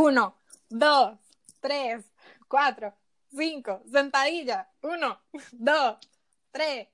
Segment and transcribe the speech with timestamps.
[0.00, 0.38] Uno,
[0.68, 1.18] dos,
[1.58, 2.04] tres,
[2.46, 2.94] cuatro,
[3.32, 3.82] cinco.
[3.90, 4.68] Sentadilla.
[4.82, 5.20] Uno,
[5.50, 5.96] dos,
[6.52, 6.86] tres.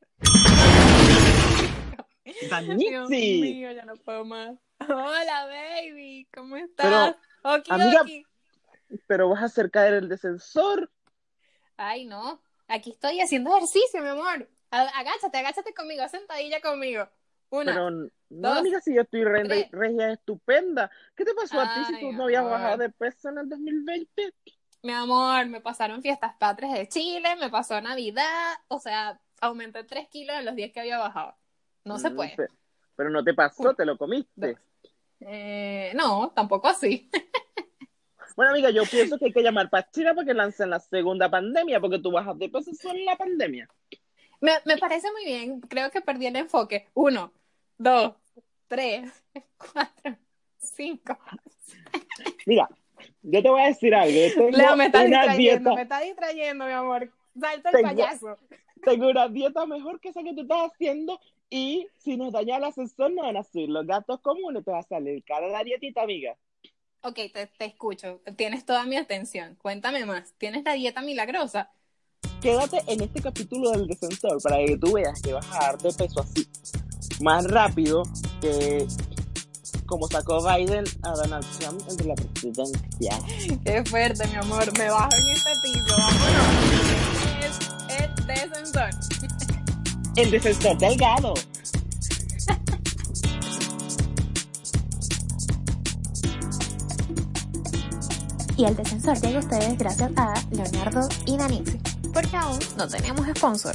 [2.78, 4.56] Dios mío, ya no puedo más.
[4.88, 6.26] Hola, baby.
[6.34, 7.14] ¿Cómo estás?
[7.42, 8.24] Oki, amiga- oki.
[9.06, 10.90] Pero vas a hacer caer el descensor.
[11.76, 12.40] Ay, no.
[12.68, 14.48] Aquí estoy haciendo ejercicio, mi amor.
[14.70, 17.06] Agáchate, agáchate conmigo, sentadilla conmigo.
[17.54, 17.72] Una.
[17.72, 20.90] Pero no, dos, amiga, si yo estoy re- regia estupenda.
[21.16, 22.52] ¿Qué te pasó a ti si tú no habías amor.
[22.52, 24.34] bajado de peso en el 2020?
[24.82, 30.08] Mi amor, me pasaron fiestas patrias de Chile, me pasó Navidad, o sea, aumenté 3
[30.08, 31.34] kilos en los días que había bajado.
[31.84, 32.36] No se Mm, puede.
[32.36, 32.48] pe-
[32.96, 34.56] Pero no te pasó, te lo comiste.
[35.20, 37.10] Eh, no, tampoco así.
[38.36, 41.30] Bueno, amiga, yo pienso que hay que llamar para China para que lancen la segunda
[41.30, 43.68] pandemia, porque tú bajas de peso solo en la pandemia.
[44.40, 46.88] Me, me parece muy bien, creo que perdí el enfoque.
[46.94, 47.32] Uno,
[47.78, 48.14] dos,
[48.68, 49.10] tres,
[49.58, 50.16] cuatro,
[50.58, 51.18] cinco.
[52.46, 52.68] Mira,
[53.22, 54.18] yo te voy a decir algo.
[54.34, 57.12] Tengo Leo, me estás una distrayendo, dieta, me estás distrayendo, mi amor.
[57.40, 58.38] Salta el Tengo- payaso.
[58.82, 62.64] tengo una dieta mejor que esa que tú estás haciendo y si nos daña el
[62.64, 66.02] ascensor no van a subir los gastos comunes, te va a salir cara la dietita,
[66.02, 66.36] amiga.
[67.02, 68.20] Ok, te, te escucho.
[68.36, 69.56] Tienes toda mi atención.
[69.56, 70.32] Cuéntame más.
[70.38, 71.70] ¿Tienes la dieta milagrosa?
[72.44, 75.90] Quédate en este capítulo del descensor para que tú veas que vas a dar de
[75.94, 76.46] peso así
[77.22, 78.02] más rápido
[78.42, 78.86] que
[79.86, 83.18] como sacó Biden a Donald Trump entre la presidencia.
[83.64, 84.78] Qué fuerte, mi amor.
[84.78, 85.96] Me bajo en este piso.
[85.96, 87.48] Vámonos.
[87.88, 88.90] Es el descensor.
[90.16, 91.34] El descensor delgado.
[98.58, 101.93] Y el descensor llega a ustedes gracias a Leonardo y Danixi.
[102.14, 103.74] Porque aún no teníamos sponsor.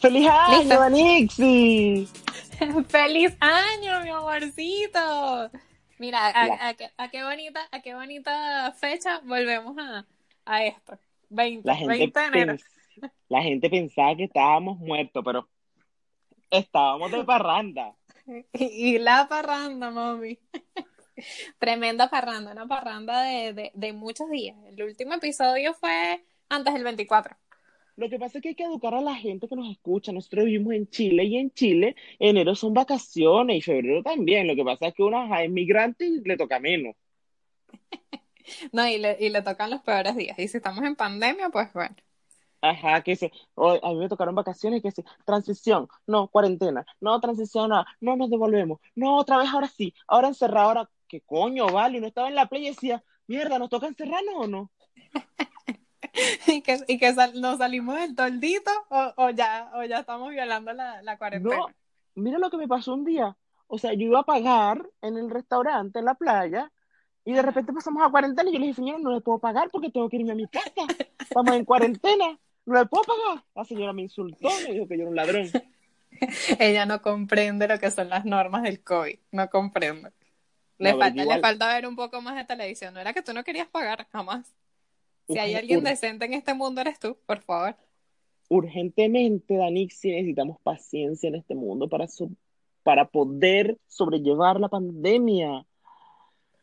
[0.00, 0.78] ¡Feliz año, Listo.
[0.78, 2.08] Danixi!
[2.88, 5.50] ¡Feliz año, mi amorcito!
[5.98, 10.04] Mira, a qué, a qué bonita, a qué bonita fecha volvemos a,
[10.48, 10.98] a esto.
[11.30, 12.56] 20, La gente, 20 de enero.
[13.28, 15.48] la gente pensaba que estábamos muertos, pero
[16.50, 17.94] estábamos de parranda.
[18.52, 18.64] Y,
[18.96, 20.38] y la parranda, mami.
[21.58, 24.54] Tremenda parranda, una parranda de, de, de muchos días.
[24.66, 27.34] El último episodio fue antes del 24.
[27.96, 30.12] Lo que pasa es que hay que educar a la gente que nos escucha.
[30.12, 34.46] Nosotros vivimos en Chile y en Chile enero son vacaciones y febrero también.
[34.46, 36.94] Lo que pasa es que uno ajá, es migrante y le toca menos.
[38.72, 40.38] No, y le, y le tocan los peores días.
[40.38, 41.94] Y si estamos en pandemia, pues bueno.
[42.60, 47.20] Ajá, que se, o- a mí me tocaron vacaciones que se, transición, no, cuarentena, no,
[47.20, 51.66] transición, no, no nos devolvemos, no, otra vez, ahora sí, ahora encerrado, ahora, ¿qué coño,
[51.72, 51.98] vale?
[51.98, 54.70] Uno estaba en la playa y decía, mierda, ¿nos toca encerrarnos o no?
[56.46, 60.30] Y que, y que sal- nos salimos del toldito o, o ya, o ya estamos
[60.30, 61.60] violando la, la cuarentena.
[61.60, 61.74] No,
[62.14, 63.36] mira lo que me pasó un día.
[63.66, 66.72] O sea, yo iba a pagar en el restaurante, en la playa,
[67.30, 69.68] y de repente pasamos a cuarentena y yo le dije, señora, no le puedo pagar
[69.70, 70.70] porque tengo que irme a mi casa.
[71.18, 73.44] Estamos en cuarentena, no le puedo pagar.
[73.54, 75.46] La señora me insultó, me dijo que yo era un ladrón.
[76.58, 79.18] Ella no comprende lo que son las normas del COVID.
[79.32, 80.10] No comprende.
[80.78, 82.94] Le, No, falta, le falta ver un poco más de televisión.
[82.94, 84.52] No era que tú no querías pagar, jamás.
[85.28, 87.76] Si hay alguien decente en este mundo, eres tú, por favor.
[88.48, 92.30] urgentemente, Danixi, necesitamos paciencia en este mundo para, so-
[92.82, 95.66] para poder sobrellevar la pandemia.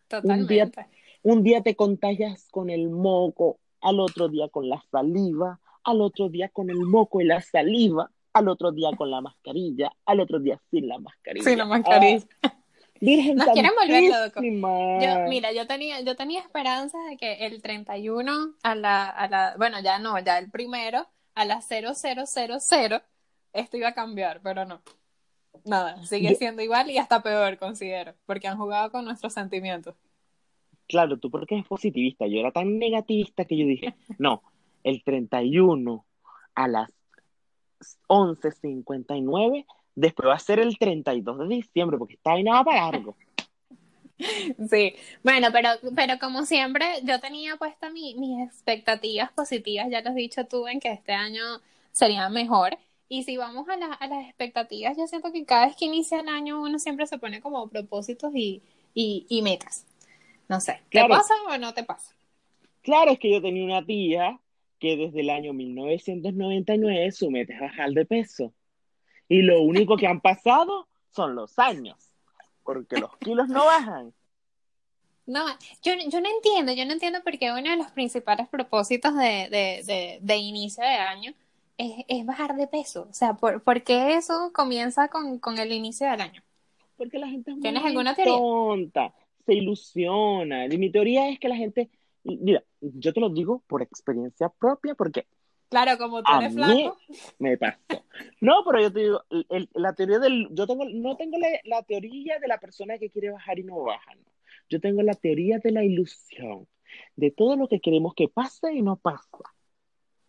[0.08, 0.88] Totalmente.
[1.24, 6.30] Un día te contagias con el moco, al otro día con la saliva, al otro
[6.30, 10.40] día con el moco y la saliva, al otro día con la mascarilla, al otro
[10.40, 11.46] día sin la mascarilla.
[11.46, 12.26] Sin la mascarilla.
[12.44, 12.56] Ah,
[13.02, 14.04] Virgen Nos quieren volver.
[14.42, 19.56] Yo, mira, yo tenía, yo tenía esperanza de que el 31 a la, a la,
[19.58, 23.02] bueno, ya no, ya el primero, a las 0000,
[23.54, 24.82] esto iba a cambiar, pero no.
[25.64, 29.96] Nada, sigue Yo- siendo igual y hasta peor, considero, porque han jugado con nuestros sentimientos.
[30.88, 32.28] Claro, tú porque eres positivista.
[32.28, 34.44] Yo era tan negativista que yo dije, no,
[34.84, 36.06] el 31
[36.54, 36.92] a las
[38.08, 39.66] 11.59,
[39.96, 43.16] después va a ser el 32 de diciembre, porque está ahí nada para largo.
[44.70, 50.10] Sí, bueno, pero, pero como siempre, yo tenía puesta mi- mis expectativas positivas, ya lo
[50.10, 51.42] has dicho tú, en que este año
[51.92, 52.78] sería mejor.
[53.08, 56.20] Y si vamos a, la- a las expectativas, yo siento que cada vez que inicia
[56.20, 58.62] el año uno siempre se pone como propósitos y,
[58.94, 59.86] y, y metas.
[60.48, 61.10] No sé, ¿te Claro.
[61.10, 62.14] pasa o no te pasa?
[62.82, 64.40] Claro, es que yo tenía una tía
[64.80, 68.54] que desde el año 1999 su meta es bajar de peso.
[69.28, 71.98] Y lo único que han pasado son los años,
[72.64, 74.14] porque los kilos no bajan.
[75.26, 75.44] No,
[75.82, 79.48] yo, yo no entiendo, yo no entiendo por qué uno de los principales propósitos de,
[79.50, 81.34] de, de, de inicio de año
[81.78, 83.08] es, es, bajar de peso.
[83.10, 86.44] O sea, ¿por, ¿por qué eso comienza con, con, el inicio del año?
[86.98, 88.38] Porque la gente es ¿Tienes muy alguna teoría?
[88.38, 89.14] tonta,
[89.46, 90.66] se ilusiona.
[90.66, 91.90] Y mi teoría es que la gente,
[92.24, 95.28] mira, yo te lo digo por experiencia propia, porque
[95.70, 96.98] Claro, como tú eres flaco.
[97.40, 97.78] me pasó.
[98.40, 101.84] No, pero yo te digo, el- la teoría del, yo tengo, no tengo la, la
[101.84, 104.24] teoría de la persona que quiere bajar y no baja, no.
[104.70, 106.68] Yo tengo la teoría de la ilusión,
[107.16, 109.28] de todo lo que queremos que pase y no pasa.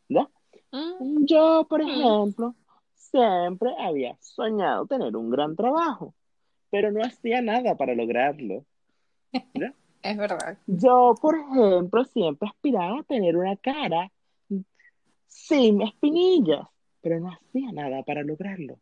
[0.08, 0.28] ¿Ya?
[0.76, 2.54] Mm, Yo, por mm, ejemplo,
[2.94, 6.14] siempre había soñado tener un gran trabajo,
[6.70, 8.64] pero no hacía nada para lograrlo.
[9.54, 9.72] ¿ya?
[10.02, 10.58] es verdad.
[10.66, 14.10] Yo, por ejemplo, siempre aspiraba a tener una cara
[15.28, 16.66] sin espinillas,
[17.00, 18.78] pero no hacía nada para lograrlo.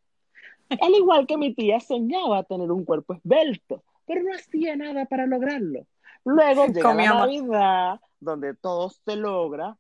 [0.69, 5.27] Al igual que mi tía soñaba tener un cuerpo esbelto, pero no hacía nada para
[5.27, 5.87] lograrlo.
[6.25, 7.05] Luego llega la.
[7.05, 9.77] Navidad, donde todo se logra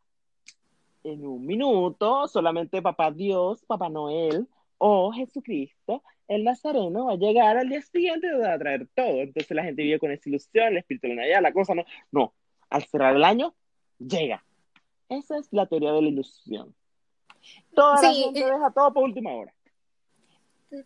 [1.04, 4.48] en un minuto, solamente Papá Dios, Papá Noel
[4.78, 9.20] o Jesucristo, el Nazareno, va a llegar al día siguiente y va a traer todo.
[9.20, 11.84] Entonces la gente vive con esa ilusión, el espíritu de la Navidad, la cosa no.
[12.10, 12.34] No,
[12.70, 13.54] al cerrar el año,
[13.98, 14.44] llega.
[15.08, 16.74] Esa es la teoría de la ilusión.
[17.74, 19.54] Toda la Sí, gente eh, deja todo por última hora.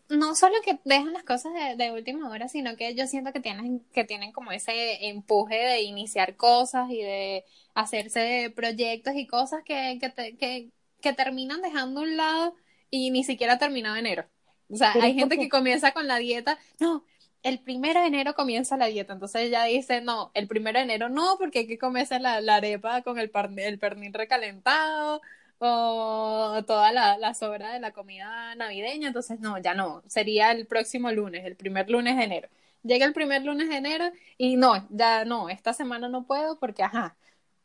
[0.08, 3.40] No solo que dejan las cosas de, de última hora, sino que yo siento que
[3.40, 7.44] tienen, que tienen como ese empuje de iniciar cosas y de
[7.74, 10.70] hacerse proyectos y cosas que, que, te- que,
[11.00, 12.54] que terminan dejando a un lado
[12.90, 14.26] y ni siquiera ha terminado enero.
[14.70, 17.04] O sea, hay gente que comienza con la dieta, no,
[17.42, 21.08] el primero de enero comienza la dieta, entonces ya dice, no, el primero de enero
[21.08, 25.22] no, porque hay que comerse la, la arepa con el, par- el pernil recalentado
[25.58, 30.66] o toda la, la sobra de la comida navideña, entonces no, ya no, sería el
[30.66, 32.48] próximo lunes, el primer lunes de enero.
[32.82, 34.04] Llega el primer lunes de enero
[34.36, 37.16] y no, ya no, esta semana no puedo porque ajá,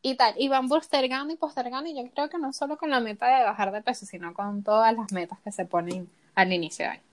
[0.02, 3.00] y tal, y van postergando y postergando y yo creo que no solo con la
[3.00, 6.86] meta de bajar de peso, sino con todas las metas que se ponen al inicio
[6.86, 7.04] de año.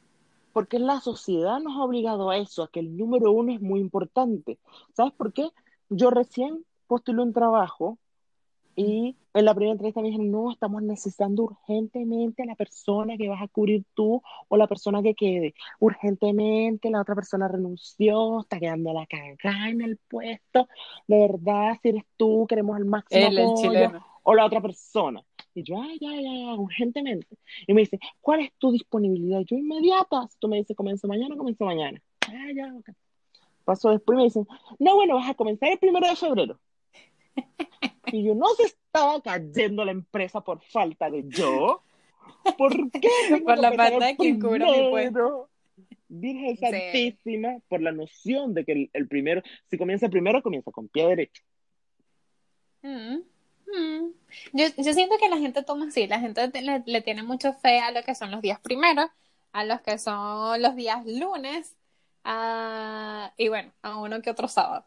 [0.53, 3.81] porque la sociedad nos ha obligado a eso, a que el número uno es muy
[3.81, 4.59] importante.
[4.95, 5.49] ¿Sabes por qué?
[5.89, 7.99] Yo recién postulé un trabajo
[8.81, 13.29] y en la primera entrevista me dijeron, no, estamos necesitando urgentemente a la persona que
[13.29, 15.55] vas a cubrir tú o la persona que quede.
[15.79, 20.67] Urgentemente, la otra persona renunció, está quedando la cagada en el puesto.
[21.07, 24.07] De verdad, si eres tú, queremos el máximo Él, el chileno.
[24.23, 25.23] O la otra persona.
[25.55, 27.37] Y yo, ay, ya, ya, ya, urgentemente.
[27.67, 29.41] Y me dice, ¿cuál es tu disponibilidad?
[29.41, 30.27] Y yo, inmediata.
[30.29, 32.01] Si tú me dices, comienzo mañana, comienzo mañana.
[32.29, 32.91] Ah, ya, ok.
[33.65, 34.49] Pasó después y me dicen,
[34.79, 36.59] no, bueno, vas a comenzar el primero de febrero.
[38.13, 41.83] Y yo, no se estaba cayendo la empresa por falta de yo.
[42.57, 45.49] ¿Por qué tengo Por que la de quien cubra mi puesto.
[46.09, 46.67] Virgen Sí.
[46.67, 51.07] Santísima, por la noción de que el, el primero, si comienza primero, comienza con pie
[51.07, 51.43] derecho.
[52.83, 53.19] Mm,
[53.67, 54.13] mm.
[54.53, 57.53] Yo, yo siento que la gente toma así, la gente te- le, le tiene mucho
[57.53, 59.07] fe a lo que son los días primeros,
[59.53, 61.77] a los que son los días lunes,
[62.25, 64.85] a- y bueno, a uno que otro sábado.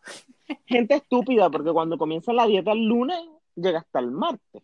[0.68, 3.18] Gente estúpida, porque cuando comienza la dieta el lunes,
[3.56, 4.64] llega hasta el martes.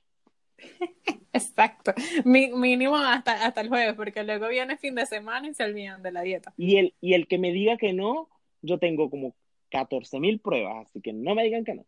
[1.31, 1.93] Exacto,
[2.25, 6.01] Mi- mínimo hasta, hasta el jueves, porque luego viene fin de semana y se olvidan
[6.01, 6.53] de la dieta.
[6.57, 8.29] Y el, y el que me diga que no,
[8.61, 9.35] yo tengo como
[9.71, 11.85] 14 mil pruebas, así que no me digan que no.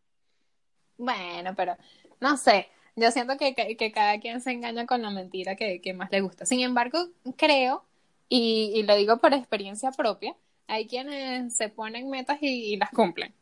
[0.98, 1.76] Bueno, pero
[2.20, 5.82] no sé, yo siento que, que, que cada quien se engaña con la mentira que,
[5.82, 6.46] que más le gusta.
[6.46, 7.00] Sin embargo,
[7.38, 7.84] creo,
[8.30, 10.36] y, y lo digo por experiencia propia,
[10.72, 13.34] hay quienes se ponen metas y, y las cumplen.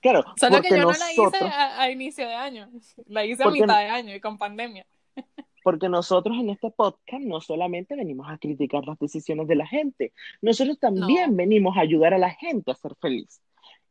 [0.00, 2.68] Claro, Solo que yo no la hice a, a inicio de año,
[3.06, 4.84] la hice a mitad de año y con pandemia.
[5.62, 10.12] porque nosotros en este podcast no solamente venimos a criticar las decisiones de la gente,
[10.42, 13.40] nosotros también No, venimos a ayudar a la gente a ser feliz.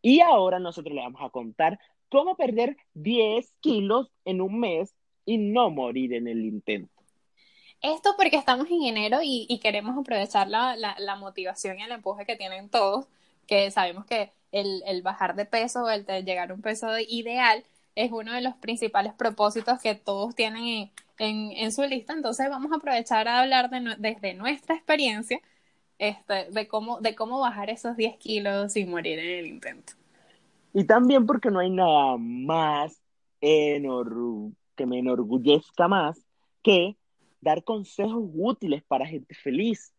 [0.02, 4.94] Y ahora nosotros le vamos a contar cómo perder 10 kilos en un mes
[5.26, 6.99] y no morir en el intento.
[7.82, 12.36] Esto porque estamos en enero y, queremos aprovechar la, la, motivación y el empuje que
[12.36, 13.08] tienen todos,
[13.48, 17.64] que sabemos que el, el bajar de peso, el llegar a un peso ideal,
[17.96, 22.14] es uno de los principales propósitos que todos tienen en, en, su lista.
[22.14, 25.40] Entonces vamos a aprovechar a hablar de, desde nuestra experiencia
[25.98, 29.94] este, de, cómo, de cómo bajar esos 10 kilos sin morir en el intento.
[30.74, 33.02] Y también porque no hay nada más
[33.42, 36.22] que me enorgullezca más
[36.62, 36.96] que
[37.42, 39.94] dar consejos útiles para gente feliz.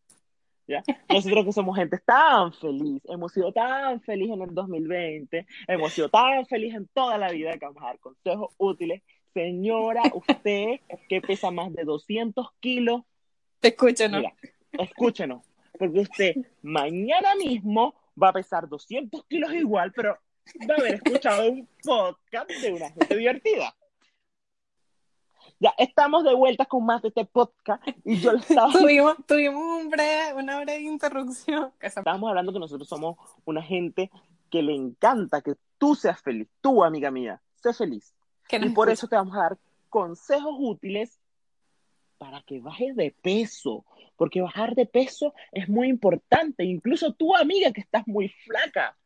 [0.67, 0.83] ¿ya?
[1.09, 6.09] Nosotros que somos gente tan feliz, hemos sido tan felices en el 2020, hemos sido
[6.09, 9.03] tan felices en toda la vida que vamos a dar consejos útiles.
[9.33, 13.03] Señora, usted que pesa más de 200 kilos,
[13.63, 14.19] ¿no?
[14.19, 14.35] mira,
[14.73, 15.47] escúchenos,
[15.79, 20.19] porque usted mañana mismo va a pesar 200 kilos igual, pero
[20.55, 23.75] de haber escuchado un podcast de una gente divertida.
[25.61, 28.73] Ya estamos de vuelta con más de este podcast y yo estaba...
[28.73, 31.71] tuvimos, tuvimos un breve, una breve interrupción.
[31.81, 34.11] Estábamos hablando que nosotros somos una gente
[34.51, 38.15] que le encanta que tú seas feliz, tú, amiga mía, sé feliz.
[38.51, 39.59] Y por eso te vamos a dar
[39.91, 41.21] consejos útiles
[42.17, 43.85] para que bajes de peso,
[44.17, 46.65] porque bajar de peso es muy importante.
[46.65, 48.97] Incluso tú, amiga, que estás muy flaca,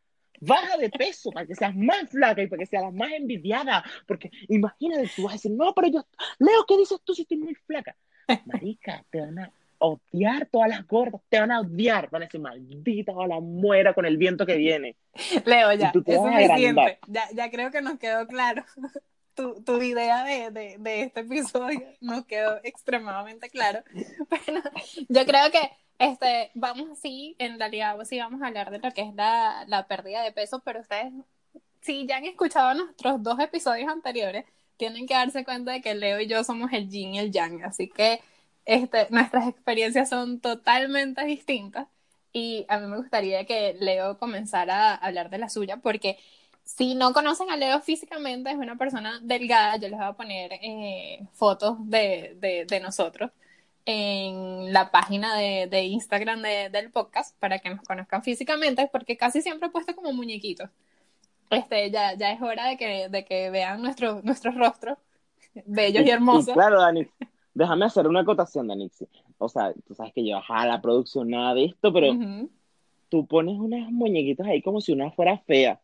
[0.44, 3.84] baja de peso para que seas más flaca y para que seas más envidiada.
[4.06, 6.06] Porque imagínate, tú vas a decir, no, pero yo,
[6.38, 7.96] Leo, ¿qué dices tú si estoy muy flaca?
[8.46, 12.40] Marica, te van a odiar todas las gordas, te van a odiar, van a decir,
[12.40, 14.96] maldita o la muera con el viento que viene.
[15.44, 16.98] Leo, ya, es suficiente.
[17.08, 18.64] Ya, ya creo que nos quedó claro.
[19.34, 23.80] Tu, tu, idea de, de, de, este episodio nos quedó extremadamente claro.
[24.46, 24.62] Pero
[25.08, 29.02] yo creo que este, vamos así, en realidad sí vamos a hablar de lo que
[29.02, 31.12] es la, la pérdida de peso, pero ustedes,
[31.80, 34.44] si ya han escuchado nuestros dos episodios anteriores,
[34.76, 37.62] tienen que darse cuenta de que Leo y yo somos el yin y el yang,
[37.64, 38.20] así que
[38.64, 41.88] este, nuestras experiencias son totalmente distintas
[42.32, 46.18] y a mí me gustaría que Leo comenzara a hablar de la suya porque
[46.64, 50.52] si no conocen a Leo físicamente, es una persona delgada, yo les voy a poner
[50.62, 53.30] eh, fotos de, de, de nosotros
[53.86, 59.16] en la página de, de Instagram de, del podcast para que nos conozcan físicamente, porque
[59.16, 60.70] casi siempre he puesto como muñequitos.
[61.50, 64.98] Este, ya, ya es hora de que, de que vean nuestro, nuestros rostros
[65.66, 66.54] bellos y hermosos.
[66.54, 67.06] claro, Dani,
[67.52, 69.06] déjame hacer una acotación, Danixi.
[69.38, 72.14] O sea, tú sabes que yo a la producción nada de esto, pero
[73.10, 75.80] tú pones unas muñequitos ahí como si una fuera fea.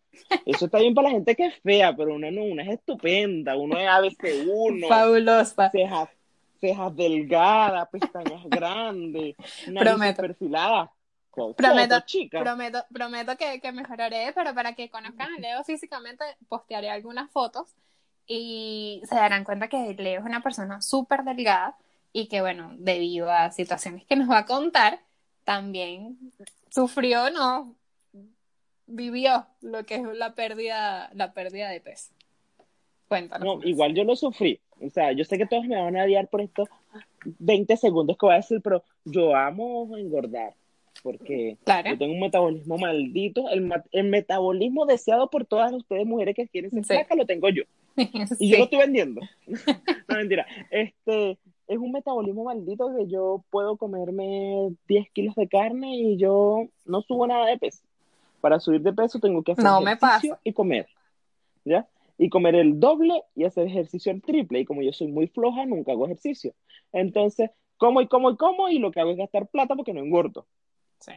[0.46, 3.56] Eso está bien para la gente que es fea, pero una no, una es estupenda,
[3.56, 4.88] uno es ABC1.
[4.88, 6.08] Fabulosa cejas
[6.60, 9.36] delgadas, pestañas grandes,
[9.68, 10.92] nariz perfilada.
[11.56, 17.30] Prometo, prometo, prometo que, que, mejoraré, pero para que conozcan a Leo físicamente, postearé algunas
[17.30, 17.72] fotos
[18.26, 21.76] y se darán cuenta que Leo es una persona súper delgada
[22.12, 25.00] y que, bueno, debido a situaciones que nos va a contar,
[25.44, 26.18] también
[26.68, 27.76] sufrió, no,
[28.86, 32.12] vivió lo que es la pérdida, la pérdida de peso.
[33.08, 33.44] Cuéntanos.
[33.44, 34.60] No, igual yo lo sufrí.
[34.80, 36.68] O sea, yo sé que todos me van a odiar por estos
[37.38, 40.54] 20 segundos que voy a decir, pero yo amo engordar.
[41.02, 43.48] Porque yo tengo un metabolismo maldito.
[43.48, 47.62] El, el, metabolismo deseado por todas ustedes mujeres que quieren ser flacas lo tengo yo.
[48.38, 49.20] Y yo lo estoy vendiendo.
[50.08, 50.46] no, mentira.
[50.70, 56.66] Este, es un metabolismo maldito que yo puedo comerme 10 kilos de carne y yo
[56.84, 57.82] no subo nada de peso.
[58.40, 60.86] Para subir de peso tengo que hacer no ejercicio y comer.
[61.64, 61.86] ¿Ya?
[62.20, 64.60] Y comer el doble y hacer ejercicio el triple.
[64.60, 66.52] Y como yo soy muy floja, nunca hago ejercicio.
[66.92, 70.00] Entonces, como y como y como y lo que hago es gastar plata porque no
[70.00, 70.46] engordo.
[70.98, 71.12] Sí.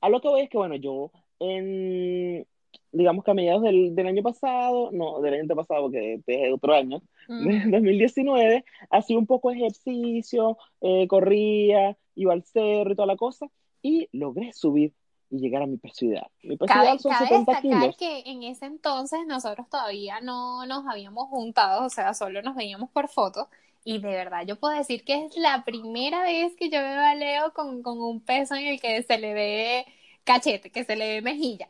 [0.00, 2.46] A lo que voy es que, bueno, yo en,
[2.92, 6.72] digamos que a mediados del, del año pasado, no, del año pasado, porque es otro
[6.72, 7.72] año, mm.
[7.72, 13.50] 2019, hacía un poco de ejercicio, eh, corría, iba al cerro y toda la cosa,
[13.82, 14.92] y logré subir
[15.30, 16.28] y llegar a mi peso ideal.
[16.42, 17.96] Mi peso ideal son 70 kilos.
[17.96, 22.90] que en ese entonces nosotros todavía no nos habíamos juntado, o sea, solo nos veíamos
[22.90, 23.48] por fotos.
[23.84, 27.14] Y de verdad, yo puedo decir que es la primera vez que yo veo a
[27.14, 29.86] Leo con, con un peso en el que se le ve
[30.24, 31.68] cachete, que se le ve mejilla.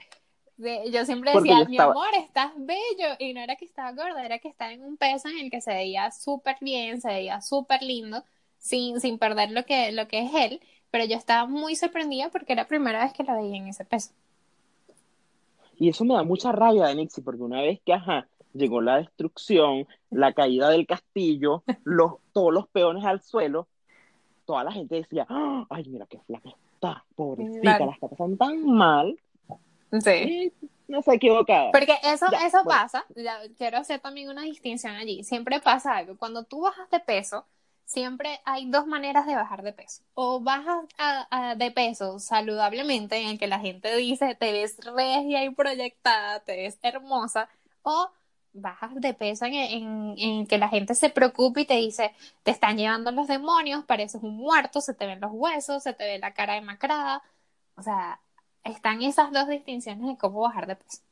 [0.57, 3.17] yo siempre decía, mi amor, estás bello.
[3.19, 5.61] Y no era que estaba gorda, era que estaba en un peso en el que
[5.61, 8.25] se veía súper bien, se veía súper lindo,
[8.59, 10.61] sin, sin perder lo que, lo que es él
[10.97, 13.85] pero yo estaba muy sorprendida porque era la primera vez que la veía en ese
[13.85, 14.13] peso.
[15.77, 18.97] Y eso me da mucha rabia de Nixie, porque una vez que, ajá, llegó la
[18.97, 23.69] destrucción, la caída del castillo, los, todos los peones al suelo,
[24.47, 25.67] toda la gente decía, ¡Ah!
[25.69, 29.19] ay, mira qué flaca está, pobrecita, la está pasando tan mal.
[30.01, 30.51] Sí.
[30.89, 31.73] no se equivocado.
[31.73, 33.05] Porque eso, eso pasa,
[33.59, 37.45] quiero hacer también una distinción allí, siempre pasa algo, cuando tú bajas de peso,
[37.87, 40.03] siempre hay dos maneras de bajar de peso.
[40.15, 40.85] O bajas
[41.57, 46.57] de peso saludablemente, en el que la gente dice, te ves regia y proyectada, te
[46.57, 47.49] ves hermosa,
[47.83, 48.11] o
[48.53, 52.13] bajas de peso en, en, en, que la gente se preocupa y te dice,
[52.43, 56.05] te están llevando los demonios, pareces un muerto, se te ven los huesos, se te
[56.05, 57.23] ve la cara demacrada.
[57.77, 58.21] O sea,
[58.65, 61.03] están esas dos distinciones de cómo bajar de peso.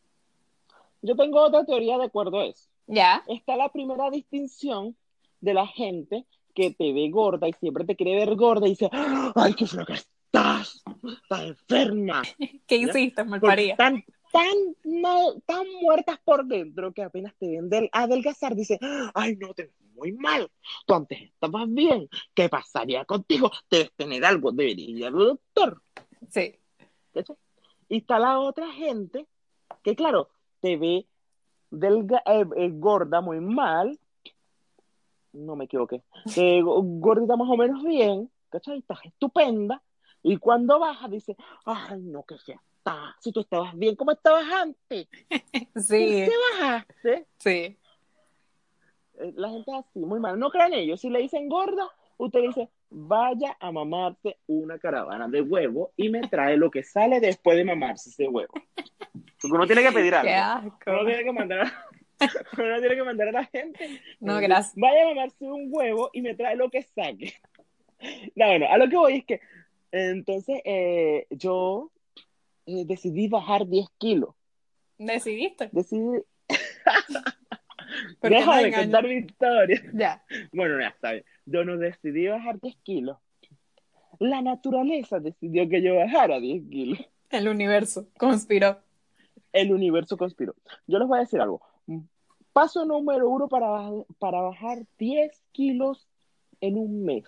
[1.02, 2.66] Yo tengo otra teoría de acuerdo a eso.
[2.86, 3.22] ¿Ya?
[3.28, 4.96] Está la primera distinción
[5.40, 6.24] de la gente
[6.54, 8.88] que te ve gorda y siempre te quiere ver gorda y dice,
[9.34, 10.82] ¡ay, qué flaca estás!
[11.22, 12.22] ¡Estás enferma!
[12.66, 13.72] ¿Qué hiciste, Malparía?
[13.72, 18.78] Están tan, tan muertas por dentro que apenas te ven del, adelgazar, dice,
[19.14, 20.50] ¡ay, no, te ves muy mal!
[20.86, 23.50] Tú antes estabas bien, ¿qué pasaría contigo?
[23.70, 25.82] Debes tener algo, debería ir al doctor.
[26.30, 26.54] Sí.
[27.88, 29.26] Y está la otra gente
[29.82, 30.30] que claro,
[30.60, 31.06] te ve
[31.70, 33.98] delga, eh, eh, gorda muy mal,
[35.34, 36.02] no me equivoqué,
[36.34, 38.78] que go- gordita más o menos bien, ¿cachai?
[38.78, 39.82] Estás estupenda,
[40.22, 41.36] y cuando bajas dice,
[41.66, 45.06] ay, no, que ya está, si tú estabas bien, ¿cómo estabas antes?
[45.28, 47.26] ¿Por Sí, qué bajaste?
[47.38, 47.76] sí.
[49.18, 50.38] Eh, La gente es así, muy mal.
[50.38, 51.00] No crean ellos.
[51.00, 56.22] Si le dicen gorda, usted dice, vaya a mamarse una caravana de huevo y me
[56.28, 58.52] trae lo que sale después de mamarse ese huevo.
[59.40, 60.68] Porque uno tiene que pedir Qué algo.
[60.68, 60.90] asco.
[60.90, 61.66] Uno tiene que mandar
[62.58, 64.00] uno tiene que mandar a la gente.
[64.20, 64.74] No, gracias.
[64.76, 67.34] Vaya a mamarse un huevo y me trae lo que saque.
[68.34, 69.40] No, bueno, a lo que voy es que
[69.90, 71.90] entonces eh, yo
[72.66, 74.34] eh, decidí bajar 10 kilos.
[74.98, 75.70] ¿Decidiste?
[75.72, 76.22] Decidí.
[78.20, 79.82] ¿Por qué Deja de contar mi historia.
[79.94, 80.24] Ya.
[80.52, 81.24] Bueno, ya está bien.
[81.46, 83.18] Yo no decidí bajar 10 kilos.
[84.18, 86.98] La naturaleza decidió que yo bajara 10 kilos.
[87.30, 88.80] El universo conspiró.
[89.52, 90.54] El universo conspiró.
[90.86, 91.62] Yo les voy a decir algo.
[92.52, 96.06] Paso número uno para, para bajar 10 kilos
[96.60, 97.24] en un mes.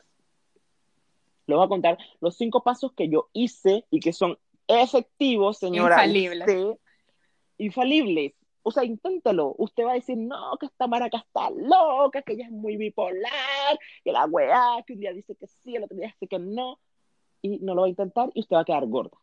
[1.46, 5.96] Les voy a contar los cinco pasos que yo hice y que son efectivos, señora.
[6.06, 6.48] Infalibles.
[6.48, 6.78] Usted-
[7.58, 8.32] infalibles.
[8.62, 9.54] O sea, inténtelo.
[9.58, 13.78] Usted va a decir, no, que esta maraca está loca, que ella es muy bipolar,
[14.04, 16.80] que la weá, que un día dice que sí, el otro día dice que no.
[17.42, 19.16] Y no lo va a intentar y usted va a quedar gorda.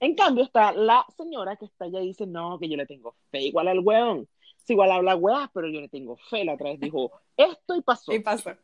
[0.00, 3.14] En cambio, está la señora que está allá y dice, no, que yo le tengo
[3.30, 4.28] fe igual al weón.
[4.68, 6.44] Sí, igual habla weá, pero yo le tengo fe.
[6.44, 8.12] La otra vez dijo esto y pasó.
[8.12, 8.54] Y pasó.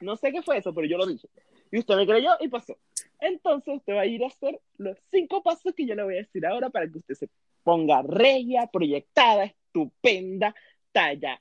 [0.00, 1.30] No sé qué fue eso, pero yo lo dije.
[1.72, 2.76] Y usted me creyó y pasó.
[3.18, 6.18] Entonces usted va a ir a hacer los cinco pasos que yo le voy a
[6.18, 7.30] decir ahora para que usted se
[7.64, 10.54] ponga regia, proyectada, estupenda,
[10.92, 11.40] talla.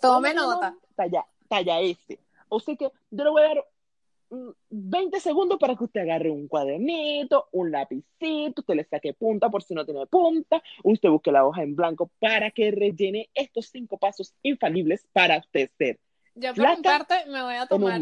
[0.00, 0.76] Tome ¿cómo se nota.
[0.94, 2.18] Talla, talla S.
[2.48, 3.64] O sea que yo le voy a dar
[4.28, 9.62] 20 segundos para que usted agarre un cuadernito, un lapicito, usted le saque punta por
[9.62, 13.98] si no tiene punta, usted busque la hoja en blanco para que rellene estos cinco
[13.98, 15.98] pasos infalibles para usted ser
[16.34, 18.00] Yo por mi parte me voy a tomar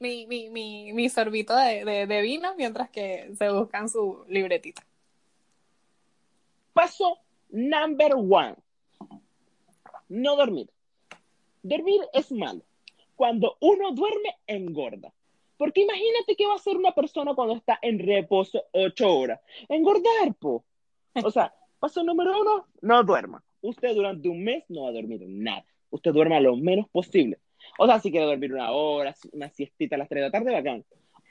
[0.00, 4.84] mi, mi, mi, mi sorbito de, de, de vino mientras que se buscan su libretita.
[6.72, 7.18] Paso
[7.50, 8.56] number one.
[10.08, 10.70] No dormir.
[11.62, 12.62] Dormir es malo.
[13.16, 15.12] Cuando uno duerme, engorda.
[15.56, 19.40] Porque imagínate qué va a hacer una persona cuando está en reposo ocho horas.
[19.68, 20.64] Engordar, po.
[21.22, 23.42] O sea, paso número uno, no duerma.
[23.60, 25.64] Usted durante un mes no va a dormir nada.
[25.90, 27.38] Usted duerma lo menos posible.
[27.78, 30.52] O sea, si quiere dormir una hora, una siestita a las 3 de la tarde,
[30.52, 30.84] bacán.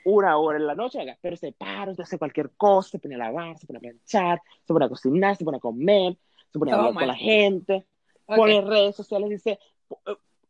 [0.04, 1.16] Una hora en la noche, bacán.
[1.20, 4.42] Pero se para, usted hace cualquier cosa, se pone a lavar, se pone a planchar,
[4.64, 6.16] se pone a cocinar, se pone a comer,
[6.52, 7.86] se pone a hablar con la gente,
[8.26, 8.36] Ok.
[8.36, 9.58] pone redes sociales, dice,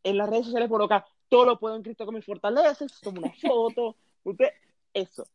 [0.05, 3.33] en las redes sociales coloca, todo lo puedo en Cristo que me fortalece, toma una
[3.43, 4.49] foto, usted,
[4.93, 5.27] eso.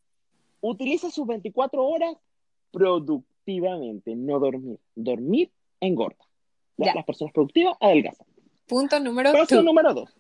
[0.62, 2.16] Utilice sus 24 horas
[2.72, 4.80] productivamente, no dormir.
[4.96, 6.24] Dormir engorda.
[6.78, 6.96] Ya, Ya.
[6.96, 8.28] Las personas productivas adelgazan.
[8.68, 9.64] Punto número Paso two.
[9.64, 10.16] número dos.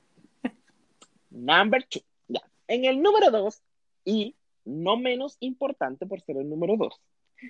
[1.29, 2.01] Number two.
[2.27, 2.41] Ya.
[2.67, 3.61] En el número dos,
[4.03, 4.35] y
[4.65, 6.99] no menos importante por ser el número dos,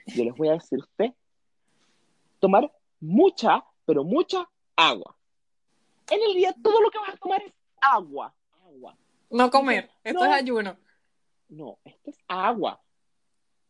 [0.08, 1.14] yo les voy a decir a usted,
[2.40, 5.16] tomar mucha, pero mucha agua.
[6.12, 8.34] En el día todo lo que vas a tomar es agua.
[8.66, 8.98] Agua.
[9.30, 9.90] No comer.
[10.04, 10.26] Esto No.
[10.26, 10.78] es ayuno.
[11.50, 12.82] No, esto es agua.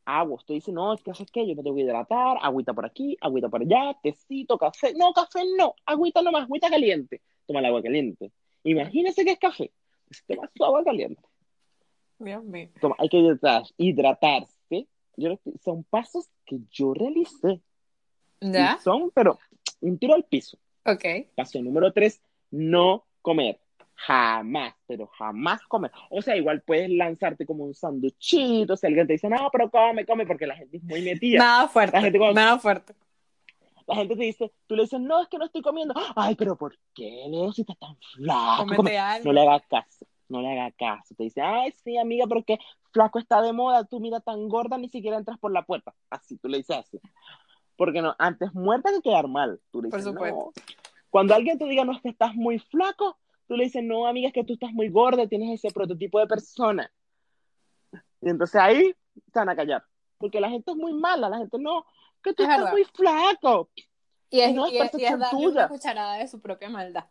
[0.06, 0.36] Agua.
[0.36, 3.17] Usted dice, no, es que haces que yo me tengo que hidratar, agüita por aquí,
[3.21, 4.93] agüita por allá, tecito, café.
[4.95, 7.21] No, café no, agüita nomás, agüita caliente.
[7.45, 8.32] Toma el agua caliente.
[8.63, 9.71] Imagínese que es café.
[10.28, 11.21] Toma su agua caliente.
[12.17, 12.69] Dios mío.
[12.82, 14.88] Toma, hay que hidratar, hidratarse.
[15.15, 17.62] Yo son pasos que yo realicé.
[18.41, 18.78] ¿Ya?
[18.80, 19.38] Y son, pero
[19.82, 20.58] un tiro al piso.
[20.86, 21.04] Ok.
[21.36, 22.21] Paso número tres,
[22.52, 23.60] no comer.
[23.96, 25.92] Jamás, pero jamás comer.
[26.10, 28.78] O sea, igual puedes lanzarte como un sanduchito.
[28.78, 31.40] Si alguien te dice, no, pero come, come, porque la gente es muy metida.
[31.40, 31.98] Nada fuerte.
[31.98, 32.94] La gente cuando- Nada fuerte.
[33.88, 35.94] La gente te dice, tú le dices, no, es que no estoy comiendo.
[36.16, 38.58] Ay, pero ¿por qué, Leo, si estás tan flaco?
[38.64, 38.98] Cómete Come".
[39.00, 39.26] algo.
[39.26, 41.16] No le hagas caso, no le hagas caso.
[41.16, 42.58] Te dice, ay, sí, amiga, pero que
[42.94, 45.94] flaco está de moda, tú mira tan gorda, ni siquiera entras por la puerta.
[46.10, 47.00] Así, tú le dices así.
[47.76, 49.60] Porque no, antes muerta que quedar mal.
[49.72, 50.38] Tú le Por dices, supuesto.
[50.56, 50.79] no.
[51.10, 53.17] Cuando alguien te diga, no, es que estás muy flaco,
[53.48, 56.28] tú le dices, no, amiga, es que tú estás muy gorda, tienes ese prototipo de
[56.28, 56.91] persona.
[58.22, 58.93] Y entonces ahí
[59.34, 59.84] van a callar.
[60.17, 61.86] Porque la gente es muy mala, la gente no,
[62.22, 62.72] que tú Es estás verdad.
[62.74, 63.69] muy flaco.
[64.30, 65.50] Y es, No es y es, y es percepción darle tuya.
[65.62, 67.06] una cucharada de su propia maldad.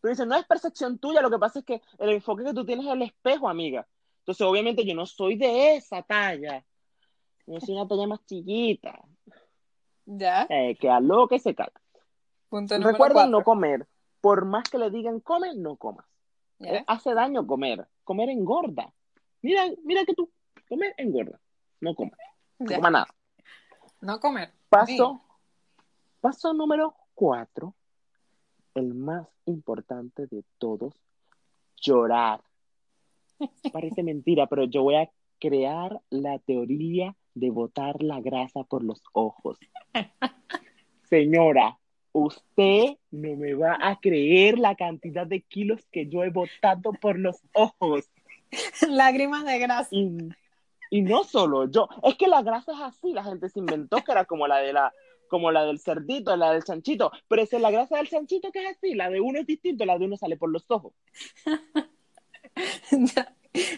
[0.00, 2.64] Tú dices, no es percepción tuya, lo que pasa es que el enfoque que tú
[2.64, 3.86] tienes es el espejo, amiga.
[4.20, 6.64] Entonces, obviamente, yo no soy de esa talla.
[7.46, 8.98] Yo soy una talla más chiquita.
[10.06, 10.46] ¿Ya?
[10.50, 11.72] Eh, que a lo que se caga.
[12.48, 13.30] Punto Recuerda cuatro.
[13.30, 13.86] no comer.
[14.20, 16.06] Por más que le digan come, no comas.
[16.60, 17.86] Eh, hace daño comer.
[18.04, 18.92] Comer engorda.
[19.42, 20.30] Mira, mira que tú,
[20.68, 21.38] comer engorda.
[21.80, 22.18] No comas.
[22.58, 23.08] No comas nada.
[24.00, 24.52] No comer.
[24.68, 25.20] Paso
[26.20, 27.74] Paso número cuatro,
[28.74, 30.94] el más importante de todos,
[31.80, 32.42] llorar.
[33.72, 39.00] Parece mentira, pero yo voy a crear la teoría de botar la grasa por los
[39.12, 39.58] ojos.
[41.08, 41.78] Señora,
[42.18, 47.18] usted no me va a creer la cantidad de kilos que yo he botado por
[47.18, 48.08] los ojos.
[48.88, 49.88] Lágrimas de grasa.
[49.90, 50.30] Y,
[50.90, 54.12] y no solo yo, es que la grasa es así, la gente se inventó que
[54.12, 54.92] era como la de la
[55.28, 58.76] como la del cerdito, la del chanchito, pero es la grasa del chanchito que es
[58.76, 60.92] así, la de uno es distinto, la de uno sale por los ojos.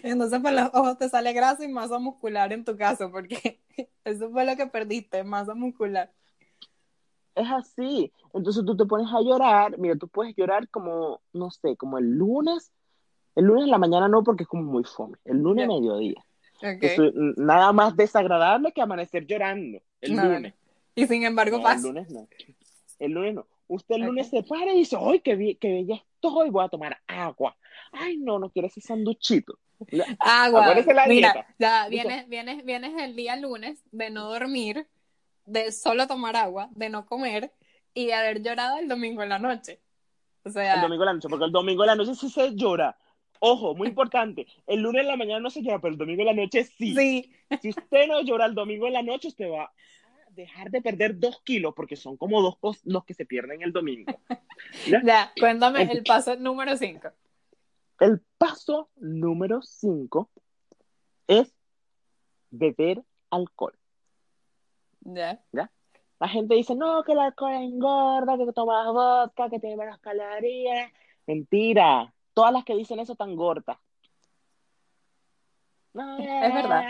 [0.03, 3.59] Entonces por los ojos te sale grasa y masa muscular en tu caso, porque
[4.05, 6.11] eso fue lo que perdiste, masa muscular.
[7.35, 8.11] Es así.
[8.33, 12.09] Entonces tú te pones a llorar, mira, tú puedes llorar como, no sé, como el
[12.11, 12.71] lunes,
[13.35, 15.67] el lunes en la mañana no porque es como muy fome, el lunes Ya.
[15.67, 16.25] mediodía.
[16.57, 16.95] Okay.
[17.37, 20.53] Nada más desagradable que amanecer llorando el No, lunes.
[20.93, 21.87] Y sin embargo No, el pasa.
[21.87, 22.27] lunes no.
[22.99, 23.47] El lunes no.
[23.67, 26.49] Usted el lunes se para y dice, ¡ay, qué, bi- qué bella estoy!
[26.49, 27.55] Voy a tomar agua.
[27.93, 29.57] Ay, no, no quiero ese sanduchito.
[30.19, 30.67] Agua.
[30.75, 31.47] La Mira, dieta.
[31.57, 34.87] ya vienes, vienes, vienes el día lunes de no dormir,
[35.51, 37.51] de solo tomar agua, de no comer
[37.93, 39.81] y de haber llorado el domingo en la noche.
[40.43, 42.55] O sea, El domingo en la noche, porque el domingo en la noche sí se
[42.55, 42.97] llora.
[43.39, 44.47] Ojo, muy importante.
[44.67, 46.95] El lunes en la mañana no se llora, pero el domingo en la noche sí.
[46.95, 49.73] sí, Si usted no llora el domingo en la noche, usted va a
[50.29, 53.73] dejar de perder dos kilos, porque son como dos cos- los que se pierden el
[53.73, 54.13] domingo.
[54.87, 55.01] ¿Ya?
[55.03, 57.09] ya, cuéntame el paso número 5.
[57.99, 60.29] El paso número 5
[61.27, 61.53] es
[62.49, 63.73] beber alcohol.
[65.01, 65.39] Ya.
[66.19, 70.91] La gente dice, no, que el alcohol engorda, que tomas vodka, que tiene menos calorías.
[71.25, 72.13] Mentira.
[72.33, 73.77] Todas las que dicen eso están gordas.
[75.93, 76.85] No, Es verdad.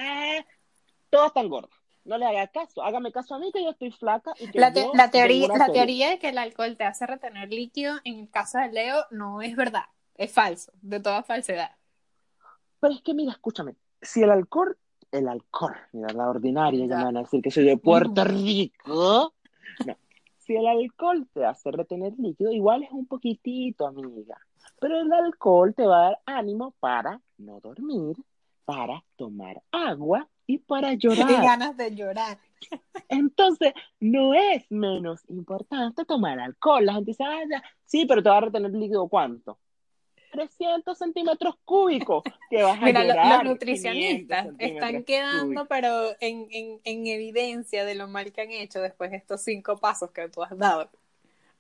[1.09, 1.71] Todas están gordas.
[2.03, 2.83] No le haga caso.
[2.83, 5.47] Hágame caso a mí que yo estoy flaca y que La, te- yo la teoría,
[5.47, 5.73] la serie.
[5.73, 9.41] teoría de que el alcohol te hace retener líquido en el caso de Leo no
[9.41, 11.75] es verdad, es falso, de toda falsedad.
[12.79, 13.75] Pero es que mira, escúchame.
[14.01, 14.77] Si el alcohol,
[15.11, 19.33] el alcohol, mira, la ordinaria, ya me van a decir que soy de Puerto Rico.
[19.85, 19.97] No.
[20.37, 24.37] Si el alcohol te hace retener líquido, igual es un poquitito, amiga.
[24.79, 28.17] Pero el alcohol te va a dar ánimo para no dormir,
[28.65, 31.43] para tomar agua y para Y llorar.
[31.43, 32.37] ganas de llorar.
[33.07, 36.85] Entonces, no es menos importante tomar alcohol.
[36.85, 39.57] La gente dice, ah, ya, sí, pero te va a retener líquido ¿cuánto?
[40.31, 43.43] 300 centímetros cúbicos que vas a Mira, lo- llorar.
[43.45, 45.67] los nutricionistas 500 están quedando, cúbicos.
[45.69, 49.77] pero en, en, en evidencia de lo mal que han hecho después de estos cinco
[49.77, 50.89] pasos que tú has dado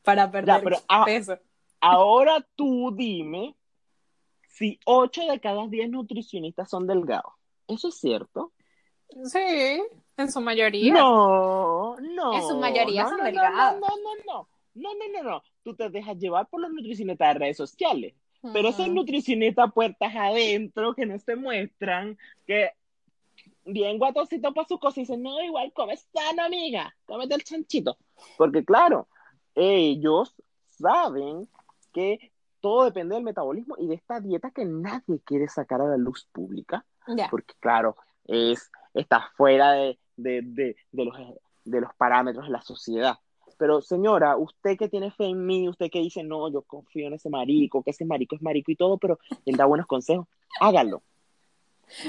[0.03, 1.37] para perder pero, ah, peso.
[1.79, 3.55] Ahora tú dime
[4.47, 7.33] si 8 de cada 10 nutricionistas son delgados.
[7.67, 8.51] ¿Eso es cierto?
[9.25, 9.81] Sí,
[10.17, 10.93] en su mayoría.
[10.93, 12.33] No, no.
[12.33, 13.79] En su mayoría no, son no, no, delgados.
[13.79, 15.43] No, no, no, no, no, no, no.
[15.63, 18.13] Tú te dejas llevar por los nutricionistas de redes sociales.
[18.41, 18.95] Pero esos Ujú.
[18.95, 22.71] nutricionistas puertas adentro que no se muestran, que
[23.65, 27.97] bien guatosito para su cosa y dicen, no, igual come sano, amiga, cómete el chanchito.
[28.37, 29.07] Porque claro,
[29.55, 31.47] ellos saben
[31.93, 35.97] que todo depende del metabolismo y de esta dieta que nadie quiere sacar a la
[35.97, 36.85] luz pública,
[37.29, 41.17] porque claro, es, está fuera de, de, de, de los,
[41.65, 43.17] de los parámetros de la sociedad.
[43.61, 47.13] Pero señora, usted que tiene fe en mí, usted que dice, no, yo confío en
[47.13, 50.25] ese marico, que ese marico es marico y todo, pero él da buenos consejos,
[50.59, 51.03] hágalo.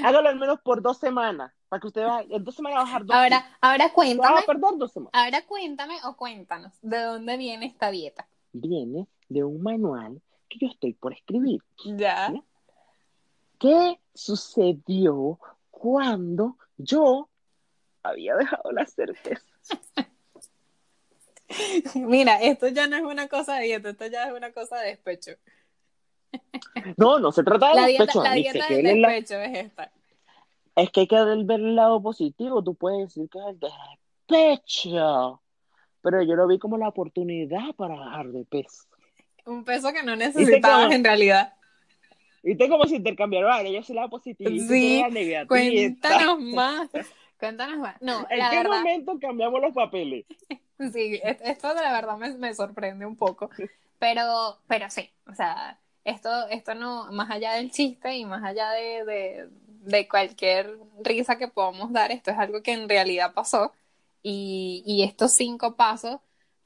[0.03, 2.85] Hágalo al menos por dos semanas, para que usted va, en dos semanas va a
[2.85, 5.11] bajar dos Ahora, ahora cuéntame, a perder dos semanas.
[5.13, 8.27] ahora cuéntame o cuéntanos, ¿de dónde viene esta dieta?
[8.51, 11.61] Viene de un manual que yo estoy por escribir.
[11.85, 12.33] Ya.
[13.59, 15.37] ¿Qué sucedió
[15.69, 17.29] cuando yo
[18.01, 19.45] había dejado la certeza?
[21.95, 24.87] Mira, esto ya no es una cosa de dieta, esto ya es una cosa de
[24.89, 25.31] despecho.
[26.97, 29.39] No, no se trata de La dieta, despecho, la Anice, dieta que del la- despecho
[29.41, 29.91] es esta.
[30.75, 32.63] Es que hay que ver el lado positivo.
[32.63, 35.41] Tú puedes decir que es el despecho.
[36.01, 38.83] Pero yo lo vi como la oportunidad para bajar de peso.
[39.45, 41.53] Un peso que no necesitabas en realidad.
[42.41, 43.65] ¿Viste cómo se intercambiaron?
[43.67, 45.47] Yo soy la positiva Sí, la negativa.
[45.47, 46.89] Cuéntanos más.
[47.39, 48.01] Cuéntanos más.
[48.01, 50.25] No, ¿En la qué verdad, momento cambiamos los papeles?
[50.91, 53.49] sí, es- esto de la verdad me, me sorprende un poco.
[53.99, 58.71] Pero, pero sí, o sea, esto, esto no, más allá del chiste y más allá
[58.71, 63.71] de, de, de cualquier risa que podamos dar, esto es algo que en realidad pasó.
[64.21, 66.19] Y, y estos cinco pasos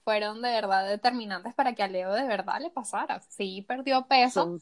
[0.04, 3.20] fueron de verdad determinantes para que a Leo de verdad le pasara.
[3.22, 4.62] Sí, perdió peso Son,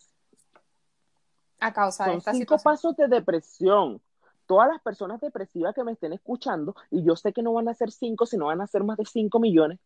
[1.59, 2.61] a causa de esta cinco situación.
[2.61, 4.01] pasos de depresión.
[4.45, 7.73] Todas las personas depresivas que me estén escuchando, y yo sé que no van a
[7.73, 9.79] ser cinco, sino van a ser más de cinco millones,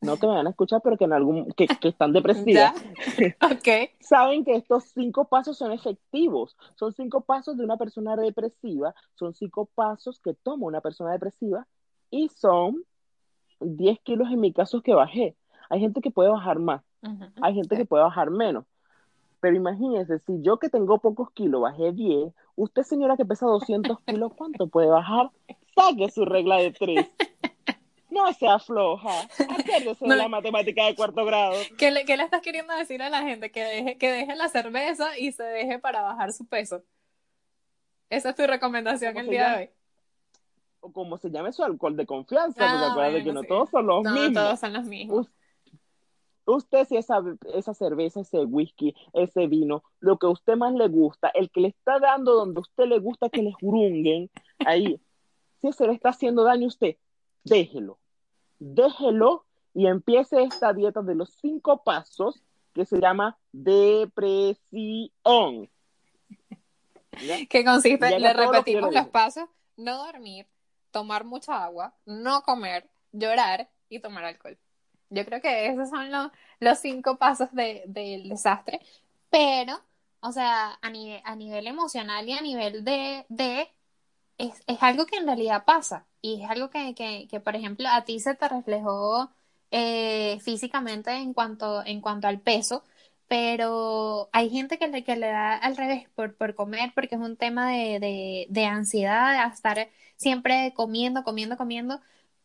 [0.00, 2.74] no que me van a escuchar, pero que en algún, que, que están depresivas,
[3.42, 3.90] Ok.
[4.00, 6.56] saben que estos cinco pasos son efectivos.
[6.74, 11.66] Son cinco pasos de una persona depresiva, son cinco pasos que toma una persona depresiva
[12.10, 12.84] y son
[13.60, 15.36] 10 kilos en mi caso que bajé.
[15.70, 16.82] Hay gente que puede bajar más,
[17.40, 18.64] hay gente que puede bajar menos.
[19.46, 24.00] Pero imagínense, si yo que tengo pocos kilos bajé 10, usted señora que pesa 200
[24.00, 25.30] kilos, ¿cuánto puede bajar?
[25.72, 27.06] Saque su regla de tres.
[28.10, 29.20] No sea floja.
[29.48, 30.14] Acuérdese No.
[30.14, 31.54] de la matemática de cuarto grado.
[31.78, 33.52] ¿Qué le, qué le estás queriendo decir a la gente?
[33.52, 36.82] Que deje, que deje la cerveza y se deje para bajar su peso.
[38.10, 39.70] Esa es tu recomendación ¿Cómo el se día de hoy.
[40.80, 43.46] O como se llame su alcohol de confianza, Ah, porque acuérdate bueno, que no sí.
[43.46, 44.32] todos son los No, mismos.
[44.34, 45.28] todos son los mismos.
[46.46, 47.22] Usted si esa,
[47.54, 51.60] esa cerveza, ese whisky, ese vino, lo que a usted más le gusta, el que
[51.60, 54.30] le está dando donde a usted le gusta que le jurunguen,
[54.64, 55.00] ahí,
[55.60, 56.96] si se le está haciendo daño a usted,
[57.42, 57.98] déjelo.
[58.60, 64.58] Déjelo y empiece esta dieta de los cinco pasos que se llama depresión.
[67.26, 67.44] ¿Ya?
[67.48, 70.46] Que consiste, Ya le lo repetimos los pasos, no dormir,
[70.92, 74.58] tomar mucha agua, no comer, llorar y tomar alcohol.
[75.10, 78.80] Yo creo que esos son los, los cinco pasos de- del desastre,
[79.30, 79.80] pero,
[80.20, 83.68] o sea, a nivel, a nivel emocional y a nivel de, de
[84.38, 87.88] es, es algo que en realidad pasa y es algo que, que, que, por ejemplo,
[87.90, 89.30] a ti se te reflejó
[89.70, 92.84] eh, físicamente en cuanto, en cuanto al peso,
[93.28, 97.20] pero hay gente que le, que le da al revés por, por comer, porque es
[97.20, 102.00] un tema de, de, de ansiedad, de estar siempre comiendo, comiendo, comiendo,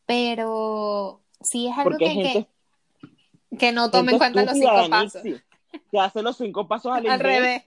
[0.05, 2.47] pero sí es algo que, gente,
[3.51, 5.23] que, que no tome en cuenta los cinco pasos.
[5.91, 7.63] Que hace los cinco pasos Al revés.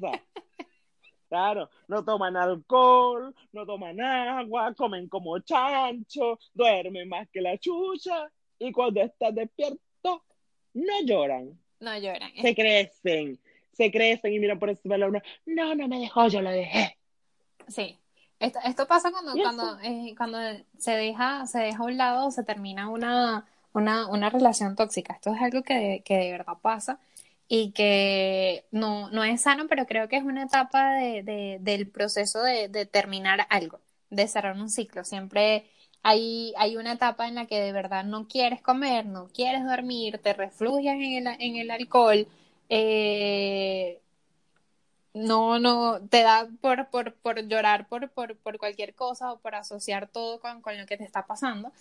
[1.29, 8.31] Claro, no toman alcohol, no toman agua, comen como chancho, duermen más que la chucha
[8.59, 9.81] y cuando están despiertos
[10.75, 12.31] no lloran, No lloran.
[12.41, 13.41] se crecen,
[13.73, 15.23] se crecen y miran por encima de la luna.
[15.47, 16.97] No, no me dejó, yo lo dejé.
[17.69, 17.99] Sí.
[18.39, 20.39] Esto, esto pasa cuando, cuando, eh, cuando
[20.77, 25.15] se deja, se deja a un lado se termina una, una, una relación tóxica.
[25.15, 27.01] Esto es algo que, que de verdad pasa
[27.49, 31.89] y que no, no es sano, pero creo que es una etapa de, de- del
[31.89, 35.05] proceso de, de terminar algo, de cerrar un ciclo.
[35.05, 35.67] Siempre
[36.03, 40.19] hay, hay una etapa en la que de verdad no quieres comer, no quieres dormir,
[40.19, 42.27] te refugias en el, en el alcohol,
[42.71, 44.01] eh,
[45.15, 49.55] no, no, te da por, por, por llorar por, por, por cualquier cosa o por
[49.55, 51.73] asociar todo con, con lo que te está pasando.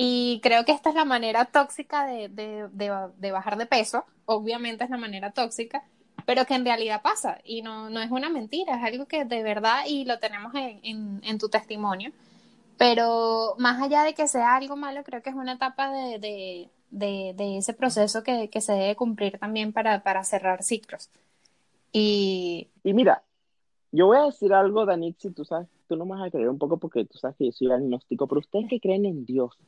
[0.00, 2.68] Y creo que esta es la manera tóxica de, de,
[3.16, 4.04] de, bajar de peso.
[4.26, 5.82] Obviamente es la manera tóxica,
[6.24, 7.38] pero que en realidad pasa.
[7.42, 11.20] Y no, no es una mentira, es algo que de verdad y lo tenemos en,
[11.24, 12.12] en, tu testimonio.
[12.76, 16.68] Pero más allá de que sea algo malo, creo que es una etapa de,
[17.36, 21.10] ese proceso que, que se debe cumplir también para, para cerrar ciclos.
[21.90, 23.24] Y Y mira,
[23.90, 26.58] yo voy a decir algo, Danixi, tú sabes, tú no me vas a creer un
[26.58, 29.58] poco porque tú sabes que yo soy agnóstico, pero ustedes que creen en Dios,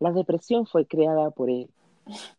[0.00, 1.68] la depresión fue creada por Él.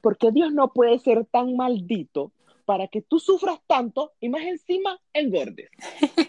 [0.01, 2.31] Porque Dios no puede ser tan maldito
[2.65, 5.69] para que tú sufras tanto y más encima engordes.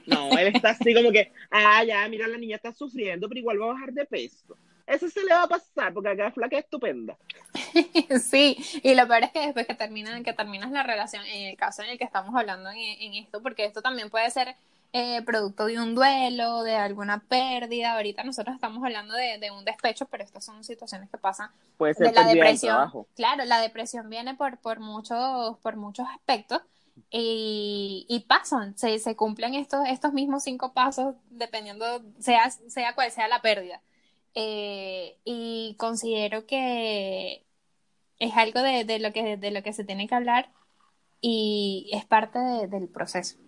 [0.07, 3.61] No, Él está así como que, ah, ya, mira, la niña está sufriendo, pero igual
[3.61, 4.57] va a bajar de peso.
[4.87, 7.17] Eso se le va a pasar porque acá es flaca es estupenda.
[8.21, 11.57] Sí, y lo peor es que después que terminan, que terminas la relación, en el
[11.57, 14.57] caso en el que estamos hablando en, en esto, porque esto también puede ser
[14.93, 17.95] eh, producto de un duelo, de alguna pérdida.
[17.95, 21.95] Ahorita nosotros estamos hablando de, de un despecho, pero estas son situaciones que pasan Puede
[21.95, 22.75] ser de la depresión.
[22.75, 23.07] trabajo.
[23.15, 26.63] Claro, la depresión viene por, por muchos, por muchos aspectos.
[27.13, 33.11] Y, y pasan, se, se cumplen estos, estos mismos cinco pasos dependiendo, sea, sea cual
[33.11, 33.81] sea la pérdida.
[34.35, 37.45] Eh, y considero que
[38.19, 40.51] es algo de, de lo que, de lo que se tiene que hablar
[41.23, 43.39] y es parte de- del proceso,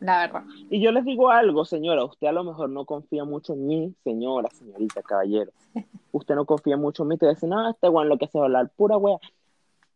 [0.00, 0.44] la verdad.
[0.70, 3.94] Y yo les digo algo, señora, usted a lo mejor no confía mucho en mí,
[4.04, 5.52] señora, señorita, caballero.
[6.12, 8.44] Usted no confía mucho en mí, te dice, no, este weón lo que hace es
[8.44, 9.18] hablar pura wea.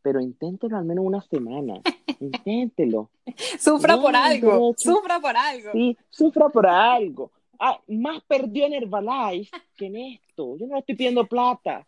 [0.03, 1.81] Pero inténtelo al menos una semana.
[2.21, 3.11] Inténtelo.
[3.59, 5.73] Sufra por algo, sufra por algo.
[5.73, 7.31] Sí, sufra por algo.
[7.59, 10.57] Ah, más perdió en Herbalife que en esto.
[10.57, 11.87] Yo no le estoy pidiendo plata.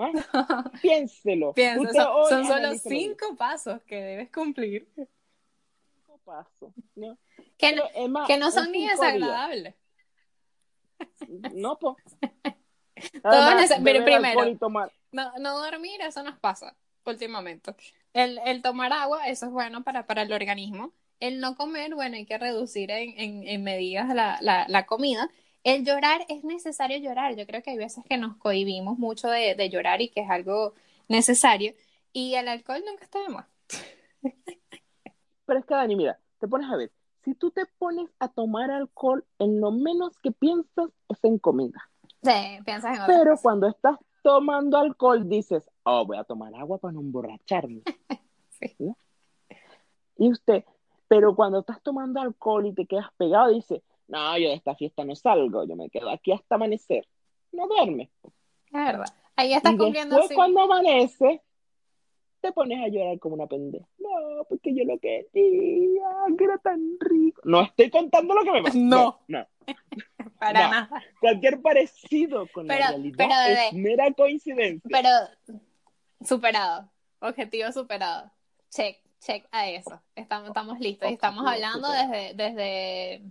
[0.00, 0.70] ¿Ah?
[0.82, 1.54] Piénselo.
[2.28, 7.18] Son, solo cinco pasos que debes cumplir, Cinco pasos, ¿no?
[7.58, 8.98] Que no, más, que no son ni días.
[8.98, 9.74] desagradables.
[11.62, 11.78] No,
[13.56, 14.40] nece- pero primero-.
[15.12, 17.74] No, no dormir, eso nos pasa últimamente.
[18.12, 20.92] El, el tomar agua, eso es bueno para, para el organismo.
[21.20, 25.28] El no comer, bueno, hay que reducir en, en, en medidas la, la, la comida.
[25.62, 27.36] El llorar, es necesario llorar.
[27.36, 30.30] Yo creo que hay veces que nos cohibimos mucho de, de llorar y que es
[30.30, 30.74] algo
[31.08, 31.74] necesario.
[32.12, 33.46] Y el alcohol nunca está de más.
[35.46, 36.90] Pero es que, Dani, mira, te pones a ver,
[37.24, 41.90] si tú te pones a tomar alcohol, en lo menos que piensas es en comida.
[42.22, 42.32] Sí,
[42.64, 43.42] piensas en otra Pero cosa.
[43.42, 47.82] cuando estás tomando alcohol, dices, oh, voy a tomar agua para no emborracharme.
[48.60, 48.94] Sí.
[50.16, 50.64] Y usted,
[51.06, 55.04] pero cuando estás tomando alcohol y te quedas pegado, dices, no, yo de esta fiesta
[55.04, 57.06] no salgo, yo me quedo aquí hasta amanecer.
[57.52, 58.08] No duermes.
[58.22, 58.32] Es
[58.72, 59.06] verdad.
[59.36, 61.42] Ahí estás y cumpliendo después, cuando amanece,
[62.40, 63.86] te pones a llorar como una pendeja.
[64.20, 65.26] No, porque yo lo quería,
[66.38, 67.42] que era tan rico.
[67.44, 68.78] No estoy contando lo que me pasó.
[68.78, 69.20] No.
[69.28, 69.46] no.
[70.38, 70.70] Para no.
[70.70, 71.02] nada.
[71.20, 73.66] Cualquier parecido con Pero- la realidad pero, bebé.
[73.68, 74.88] es mera coincidencia.
[74.90, 75.08] Pero
[76.24, 76.90] superado.
[77.20, 78.30] Objetivo superado.
[78.70, 80.02] Check, check a eso.
[80.14, 81.10] Estamos, estamos listos.
[81.10, 83.22] Y estamos hablando desde, desde,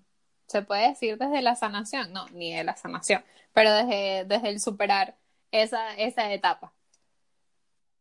[0.47, 2.11] se puede decir desde la sanación.
[2.13, 3.23] No, ni de la sanación.
[3.53, 5.15] Pero desde, desde el superar
[5.51, 6.73] esa, esa etapa.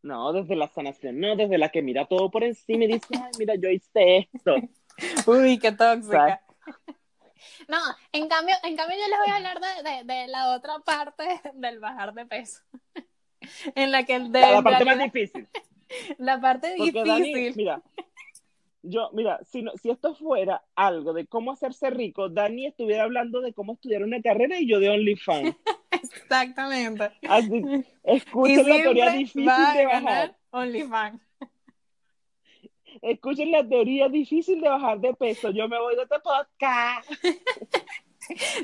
[0.03, 3.31] No, desde la sanación, no desde la que mira todo por encima y dice, ay,
[3.39, 4.55] mira, yo hice esto.
[5.25, 6.41] Uy, qué tóxica.
[7.67, 7.77] No,
[8.11, 11.23] en cambio, en cambio yo les voy a hablar de, de, de la otra parte
[11.55, 12.61] del bajar de peso.
[13.75, 15.47] En la que el de La, parte más difícil.
[16.17, 17.33] la parte Porque difícil.
[17.33, 17.81] Dani, mira,
[18.83, 23.41] yo, mira, si, no- si esto fuera algo de cómo hacerse rico, Dani estuviera hablando
[23.41, 25.55] de cómo estudiar una carrera y yo de OnlyFans.
[26.01, 27.11] Exactamente.
[27.27, 30.35] Así, escuchen la teoría difícil va de bajar.
[30.51, 31.21] OnlyFans.
[33.01, 35.51] Escuchen la teoría difícil de bajar de peso.
[35.51, 37.09] Yo me voy de este podcast.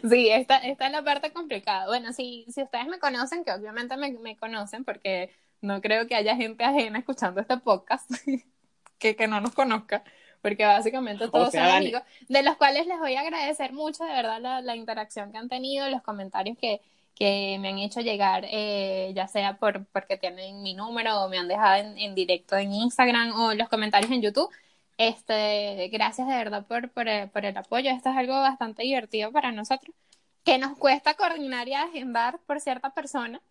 [0.10, 1.88] Sí, esta, esta es la parte complicada.
[1.88, 6.16] Bueno, si, si ustedes me conocen, que obviamente me, me conocen, porque no creo que
[6.16, 8.10] haya gente ajena escuchando este podcast
[9.00, 10.04] que, que no nos conozca,
[10.42, 14.14] porque básicamente todos sea, son amigos, de los cuales les voy a agradecer mucho, de
[14.14, 16.82] verdad, la, la interacción que han tenido, los comentarios que,
[17.20, 21.38] que me han hecho llegar, eh, ya sea por porque tienen mi número o me
[21.38, 24.50] han dejado en, en directo en Instagram o los comentarios en YouTube.
[24.98, 27.92] Este, gracias de verdad por, por, el, por el apoyo.
[27.92, 29.94] Esto es algo bastante divertido para nosotros.
[30.46, 33.42] Que nos cuesta coordinar y agendar por cierta persona,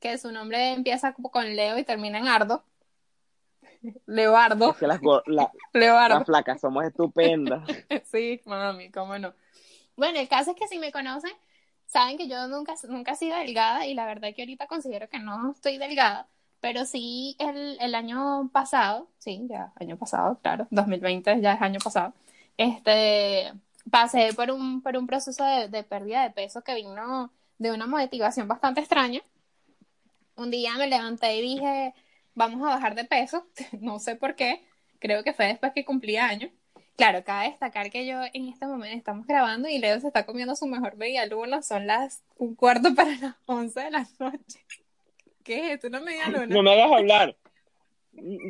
[0.00, 2.64] que su nombre empieza con Leo y termina en Ardo.
[4.06, 6.16] Leoardo, Es que las, la- Leoardo.
[6.18, 7.62] las flacas somos estupendas.
[8.10, 9.34] Sí, mami, cómo no.
[9.96, 11.32] Bueno, el caso es que si me conocen,
[11.92, 15.18] saben que yo nunca, nunca he sido delgada y la verdad que ahorita considero que
[15.18, 16.26] no estoy delgada,
[16.60, 21.80] pero sí el, el año pasado, sí, ya, año pasado, claro, 2020 ya es año
[21.84, 22.14] pasado,
[22.56, 23.52] este,
[23.90, 27.86] pasé por un, por un proceso de, de pérdida de peso que vino de una
[27.86, 29.20] motivación bastante extraña.
[30.36, 31.94] Un día me levanté y dije,
[32.34, 33.46] vamos a bajar de peso,
[33.80, 34.64] no sé por qué,
[34.98, 36.50] creo que fue después que cumplí años.
[36.96, 40.54] Claro, cabe destacar que yo en este momento estamos grabando y Leo se está comiendo
[40.54, 44.60] su mejor media luna, son las un cuarto para las 11 de la noche.
[45.42, 45.88] ¿Qué es esto?
[45.88, 46.46] ¿Una media luna?
[46.46, 47.36] No me hagas hablar.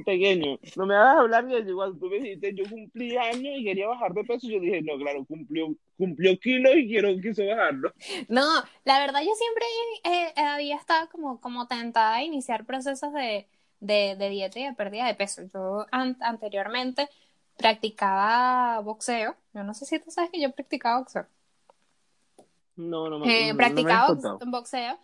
[0.05, 3.87] Pequeño, no me hagas hablar de igual tú me dijiste, yo cumplí años y quería
[3.87, 4.49] bajar de peso.
[4.49, 7.93] Yo dije, no, claro, cumplió, cumplió kilos y quiero, quiso bajarlo.
[8.29, 8.43] No,
[8.85, 9.65] la verdad yo siempre
[10.05, 13.47] eh, había estado como, como tentada a iniciar procesos de,
[13.79, 15.43] de, de dieta y de pérdida de peso.
[15.55, 17.09] Yo an- anteriormente
[17.63, 19.37] practicaba boxeo.
[19.55, 21.29] Yo no sé si tú sabes que yo practicaba boxeo.
[22.77, 24.45] No, no, me- Eh, no, no me practicaba contado.
[24.47, 24.99] boxeo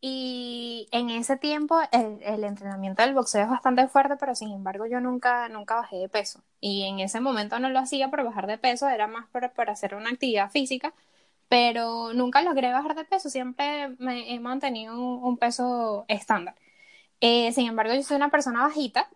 [0.00, 4.86] y en ese tiempo el, el entrenamiento del boxeo es bastante fuerte, pero sin embargo
[4.86, 6.42] yo nunca, nunca bajé de peso.
[6.60, 9.94] Y en ese momento no lo hacía por bajar de peso, era más por hacer
[9.96, 10.94] una actividad física,
[11.48, 16.56] pero nunca logré bajar de peso, siempre me he mantenido un, un peso estándar.
[17.20, 19.08] Eh, sin embargo, yo soy una persona bajita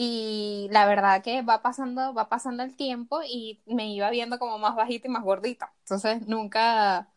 [0.00, 4.56] y la verdad que va pasando, va pasando el tiempo y me iba viendo como
[4.56, 5.72] más bajita y más gordita.
[5.80, 7.08] Entonces nunca,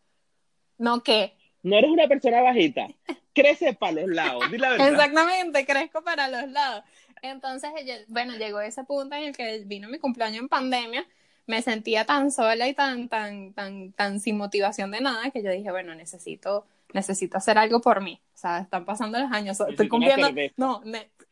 [0.78, 2.88] no que, No eres una persona bajita.
[3.34, 4.88] Crece para los lados, di la verdad.
[4.88, 6.82] exactamente, crezco para los lados.
[7.22, 7.70] Entonces,
[8.08, 11.06] bueno, llegó ese punto en el que vino mi cumpleaños en pandemia,
[11.46, 15.52] me sentía tan sola y tan, tan, tan, tan sin motivación de nada que yo
[15.52, 18.20] dije, bueno, necesito, necesito hacer algo por mí.
[18.34, 20.54] O sea, están pasando los años, estoy una cumpliendo, cerveza.
[20.56, 20.82] no,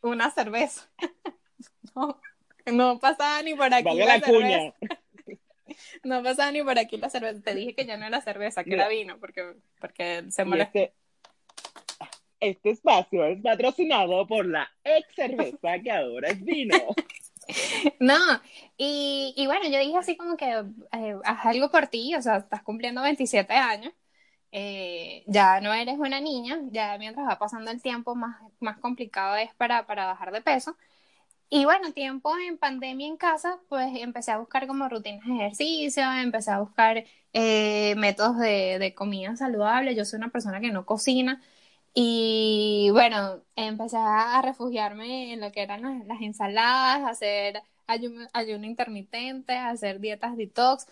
[0.02, 0.88] una cerveza.
[1.94, 2.20] no,
[2.66, 4.74] no pasaba ni por aquí la cerveza.
[6.02, 7.40] No pasaba ni por aquí la cerveza.
[7.42, 8.84] Te dije que ya no era cerveza, que Mira.
[8.84, 10.78] era vino, porque, porque se molestó.
[10.78, 10.94] este,
[12.40, 16.76] este espacio es patrocinado por la ex cerveza que ahora es vino.
[17.98, 18.14] No,
[18.76, 20.46] y, y bueno, yo dije así como que
[20.92, 23.92] eh, haz algo por ti, o sea, estás cumpliendo 27 años,
[24.52, 29.36] eh, ya no eres una niña, ya mientras va pasando el tiempo más, más complicado
[29.36, 30.76] es para, para bajar de peso.
[31.52, 36.04] Y bueno, tiempo en pandemia en casa, pues empecé a buscar como rutinas de ejercicio,
[36.12, 40.86] empecé a buscar eh, métodos de, de comida saludable, yo soy una persona que no
[40.86, 41.42] cocina
[41.94, 48.66] Y bueno, empecé a refugiarme en lo que eran las, las ensaladas, hacer ayuno, ayuno
[48.66, 50.88] intermitente, hacer dietas detox.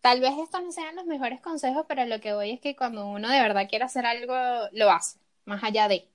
[0.00, 3.06] Tal vez estos no sean los mejores consejos, pero lo que voy es que cuando
[3.06, 4.34] uno de verdad quiere hacer algo,
[4.72, 6.08] lo hace, más allá de.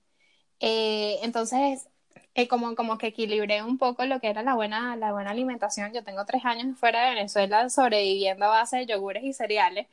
[0.59, 1.89] Eh, entonces,
[2.35, 5.93] eh, como, como que equilibré un poco lo que era la buena, la buena alimentación.
[5.93, 9.87] Yo tengo tres años fuera de Venezuela sobreviviendo a base de yogures y cereales.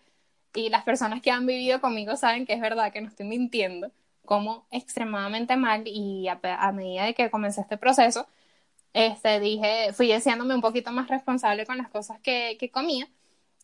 [0.55, 3.90] Y las personas que han vivido conmigo saben que es verdad, que no estoy mintiendo.
[4.24, 8.26] Como extremadamente mal y a, a medida de que comencé este proceso,
[8.95, 13.09] este, dije, fui haciéndome un poquito más responsable con las cosas que, que comía.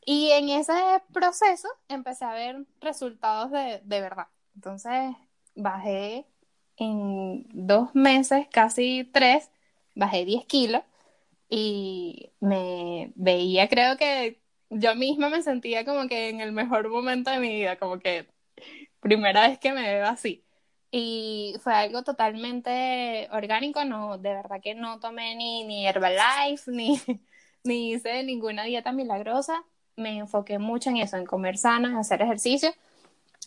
[0.05, 0.73] Y en ese
[1.13, 4.29] proceso empecé a ver resultados de, de verdad.
[4.55, 5.15] Entonces
[5.55, 6.27] bajé
[6.79, 9.51] en dos meses, casi tres,
[9.95, 10.83] bajé 10 kilos
[11.49, 17.31] y me veía, creo que yo misma me sentía como que en el mejor momento
[17.31, 18.29] de mi vida, como que
[19.01, 20.45] primera vez que me veo así.
[20.91, 27.01] Y fue algo totalmente orgánico, no, de verdad que no tomé ni, ni Herbalife, ni,
[27.65, 29.65] ni hice ninguna dieta milagrosa.
[29.97, 32.71] Me enfoqué mucho en eso, en comer sano, en hacer ejercicio.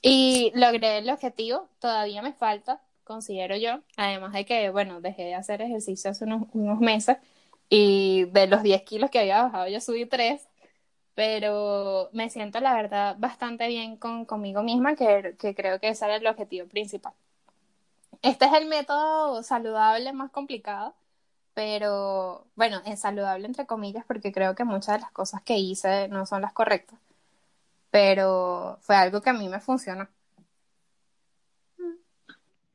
[0.02, 2.82] Y logré el objetivo, todavía me falta,
[3.12, 7.18] considero yo, además de que, bueno, dejé de hacer ejercicio hace unos, unos meses
[7.70, 10.48] y de los 10 kilos que había bajado yo subí 3,
[11.16, 16.06] pero me siento la verdad bastante bien con, conmigo misma, que, que creo que ese
[16.06, 17.14] era el objetivo principal.
[18.22, 20.96] Este es el método saludable más complicado,
[21.54, 26.08] pero bueno, es saludable entre comillas porque creo que muchas de las cosas que hice
[26.10, 27.00] no son las correctas,
[27.92, 30.08] pero fue algo que a mí me funcionó.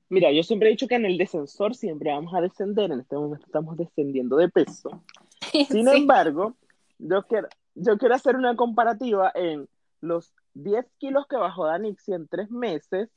[0.08, 3.16] Mira, yo siempre he dicho que en el descensor siempre vamos a descender, en este
[3.16, 5.02] momento estamos descendiendo de peso.
[5.68, 5.96] Sin Sí.
[5.96, 6.54] embargo,
[6.98, 9.68] yo quiero, yo quiero hacer una comparativa en
[10.00, 13.08] los 10 kilos que bajó Danixi en tres meses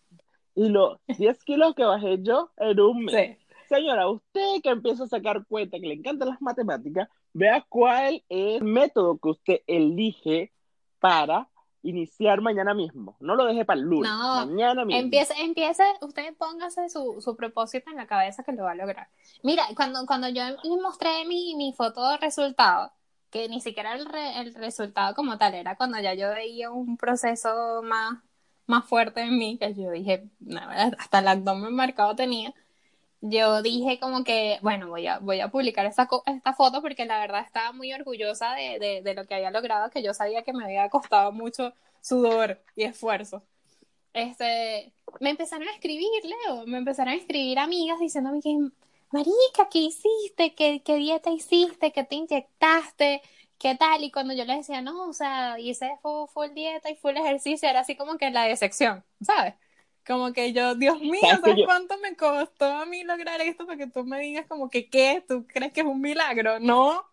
[0.56, 3.16] y los 10 kilos que bajé yo en un mes.
[3.16, 3.46] Sí.
[3.70, 8.60] Señora, usted que empieza a sacar cuenta, que le encantan las matemáticas, vea cuál es
[8.60, 10.52] el método que usted elige
[11.00, 11.48] para
[11.82, 13.16] iniciar mañana mismo.
[13.20, 15.02] No lo deje para el lunes, No, mañana mismo.
[15.02, 19.08] Empiece, empiece, usted póngase su, su propósito en la cabeza que lo va a lograr.
[19.44, 22.92] Mira, cuando, cuando yo le mostré mi, mi foto de resultado,
[23.30, 26.98] que ni siquiera el, re- el resultado como tal, era cuando ya yo veía un
[26.98, 28.18] proceso más,
[28.66, 30.60] más fuerte en mí, que yo dije, "No,
[30.98, 32.54] hasta el abdomen marcado tenía.
[33.22, 37.20] Yo dije como que, bueno, voy a, voy a publicar esta, esta foto porque la
[37.20, 40.54] verdad estaba muy orgullosa de, de, de lo que había logrado, que yo sabía que
[40.54, 43.44] me había costado mucho sudor y esfuerzo
[44.14, 48.56] este, me empezaron a escribir, Leo, me empezaron a escribir amigas diciéndome que,
[49.12, 50.54] Marica, ¿qué hiciste?
[50.56, 51.92] ¿Qué, qué dieta hiciste?
[51.92, 53.22] ¿Qué te inyectaste?
[53.58, 54.04] ¿Qué tal?
[54.04, 57.70] Y cuando yo les decía, no, o sea, hice full, full dieta y full ejercicio,
[57.70, 59.56] era así como que la decepción, ¿sabes?
[60.10, 63.40] Como que yo, Dios mío, ¿Sabes que ¿sabes yo- cuánto me costó a mí lograr
[63.42, 65.24] esto para que tú me digas como que, ¿qué?
[65.28, 66.60] ¿Tú crees que es un milagro?
[66.60, 67.04] No,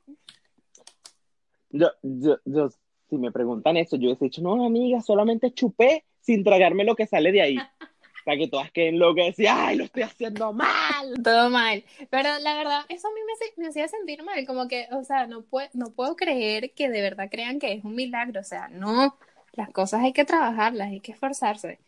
[1.68, 2.70] Yo, yo, yo,
[3.10, 7.06] si me preguntan eso, yo hubiese dicho, no, amiga, solamente chupé sin tragarme lo que
[7.06, 7.58] sale de ahí.
[8.24, 11.22] Para que todas queden locas y ay, lo estoy haciendo mal.
[11.22, 11.84] todo mal.
[12.08, 15.04] Pero la verdad, eso a mí me, hace- me hacía sentir mal, como que, o
[15.04, 18.40] sea, no, puedo no puedo creer que de verdad crean que es un milagro.
[18.40, 19.18] O sea, no,
[19.52, 21.78] las cosas hay que trabajarlas, hay que esforzarse.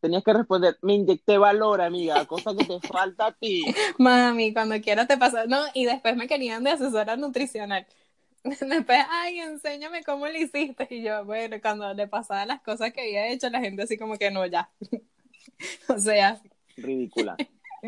[0.00, 3.74] Tenías que responder, me inyecté valor, amiga, cosa que te falta a ti.
[3.98, 7.86] Mami, cuando quieras te pasa, no, y después me querían de asesora nutricional.
[8.44, 10.86] Después, ay, enséñame cómo lo hiciste.
[10.90, 14.16] Y yo, bueno, cuando le pasaba las cosas que había hecho, la gente así como
[14.18, 14.70] que no, ya.
[15.88, 16.40] O sea,
[16.76, 17.40] Ridícula,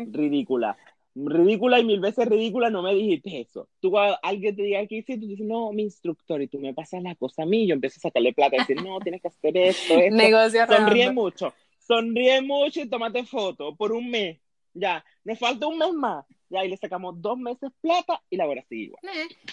[0.05, 0.77] ridícula.
[1.15, 3.69] Ridícula y mil veces ridícula, no me dijiste eso.
[3.79, 6.73] Tú cuando alguien te diga que hiciste, tú dices, no, mi instructor, y tú me
[6.73, 9.27] pasas la cosa a mí, yo empiezo a sacarle plata y decir, no, tienes que
[9.27, 10.15] hacer esto, esto.
[10.15, 11.13] negocio Sonríe redondo.
[11.13, 11.55] mucho,
[11.85, 14.39] sonríe mucho y tómate foto por un mes.
[14.73, 16.25] Ya, nos falta un mes más.
[16.49, 19.01] Ya, y le sacamos dos meses plata y la hora sigue igual.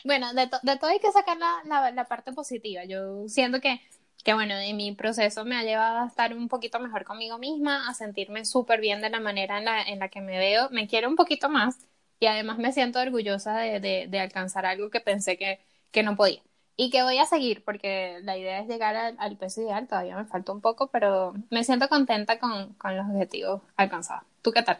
[0.04, 2.84] Bueno, de, de todo hay que sacar la, la, parte positiva.
[2.84, 3.80] Yo siento que,
[4.22, 7.88] que, bueno, en mi proceso me ha llevado a estar un poquito mejor conmigo misma,
[7.88, 10.68] a sentirme súper bien de la manera en la, en la que me veo.
[10.70, 11.78] Me quiero un poquito más
[12.18, 15.60] y además me siento orgullosa de alcanzar algo que pensé que,
[15.90, 16.42] que no podía.
[16.80, 19.86] Y que voy a seguir porque la idea es llegar al, al peso ideal.
[19.86, 24.24] Todavía me falta un poco, pero me siento contenta con, con los objetivos alcanzados.
[24.40, 24.78] ¿Tú qué tal?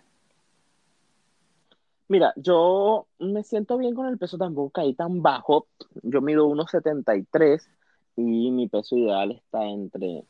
[2.09, 5.67] Mira, yo me siento bien con el peso, tampoco caí tan bajo.
[6.03, 7.69] Yo mido 1,73
[8.17, 10.25] y mi peso ideal está entre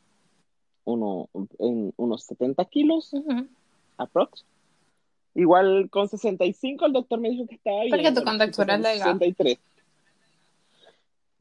[0.86, 1.28] uno,
[1.60, 3.46] en unos 70 kilos Ujú.
[3.96, 4.44] aprox.
[5.36, 7.90] Igual con 65 el doctor me dijo que estaba bien.
[7.90, 9.18] Porque tu contextura es estoy delgada.
[9.20, 9.69] pesando 63.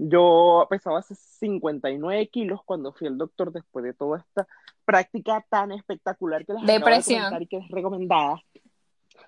[0.02, 4.47] Yo pesaba 59 kilos cuando fui al doctor después de toda esta
[4.86, 7.18] práctica tan espectacular que les de Depresión.
[7.20, 8.41] comentar y que es recomendada.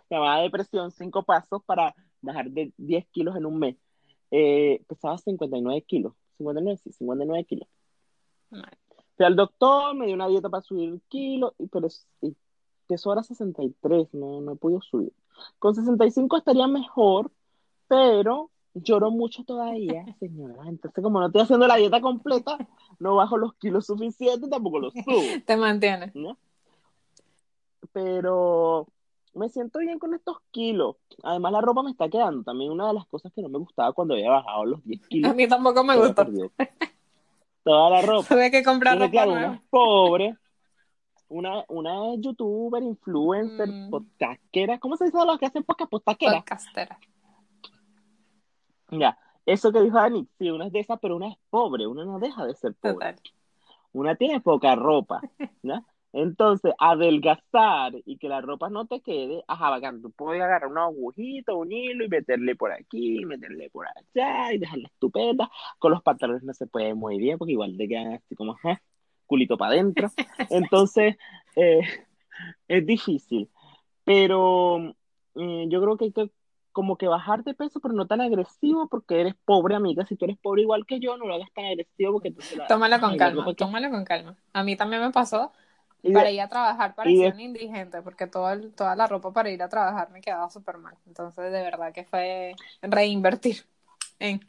[0.10, 3.76] Llamada depresión, cinco pasos para bajar de 10 kilos en un mes.
[4.32, 6.14] Eh, pesaba 59 kilos.
[6.38, 7.68] 59, sí, 59 kilos.
[9.18, 11.88] Fui al doctor, me dio una dieta para subir kilos, y- pero
[12.22, 12.34] y
[12.88, 15.12] peso ahora 63, no, no he podido subir.
[15.60, 17.30] Con 65 estaría mejor,
[17.88, 20.64] pero lloro mucho todavía, señora.
[20.68, 22.58] Entonces, como no estoy haciendo la dieta completa,
[23.00, 26.16] no bajo los kilos suficientes, tampoco los subo, Te mantienes.
[26.16, 26.38] ¿no?
[27.94, 28.88] Pero
[29.34, 30.96] me siento bien con estos kilos.
[31.24, 32.44] Además, la ropa me está quedando.
[32.44, 35.08] También una de las cosas que no me gustaba cuando había bajado los 10 A
[35.08, 35.36] kilos.
[35.36, 36.16] mí tampoco me gustó.
[36.16, 36.52] perdido
[37.64, 38.28] Toda la ropa.
[38.28, 39.64] Tuve que comprar Entonces, ropa claro, una nueva.
[39.70, 40.36] pobre,
[41.30, 43.90] una, una youtuber, influencer, Mm.
[43.90, 44.80] podcastera.
[44.80, 45.92] ¿Cómo se dice a los que hacen podcast?
[45.92, 46.38] Podcastera.
[46.40, 47.00] Podcastera.
[48.92, 52.06] Ya, eso que dijo Dani, sí, una es de esas, pero una es pobre, una
[52.06, 52.94] no deja de ser pobre.
[52.94, 53.16] Total.
[53.94, 55.22] Una tiene poca ropa,
[55.64, 55.86] ¿no?
[56.14, 60.84] Entonces, adelgazar y que la ropa no te quede, ajá, bacán, tú puedes agarrar una
[60.84, 65.50] agujita, un hilo y meterle por aquí, meterle por allá y dejarla estupenda.
[65.80, 68.82] Con los pantalones no se puede muy bien porque igual te quedan así como, ajá,
[69.26, 70.10] culito para adentro.
[70.50, 71.16] Entonces,
[71.56, 71.82] eh,
[72.68, 73.50] es difícil.
[74.04, 74.94] Pero
[75.36, 76.30] eh, yo creo que hay que
[76.72, 80.06] como que bajar de peso, pero no tan agresivo porque eres pobre, amiga.
[80.06, 82.66] Si tú eres pobre igual que yo, no lo hagas tan agresivo porque entonces la,
[82.68, 84.36] Tómalo con ay, calma, ropa que- tómalo con calma.
[84.54, 85.52] A mí también me pasó
[86.04, 89.08] y de- para ir a trabajar parecía de- un indigente porque todo el- toda la
[89.08, 90.96] ropa para ir a trabajar me quedaba súper mal.
[91.08, 93.66] Entonces, de verdad que fue reinvertir
[94.20, 94.42] en...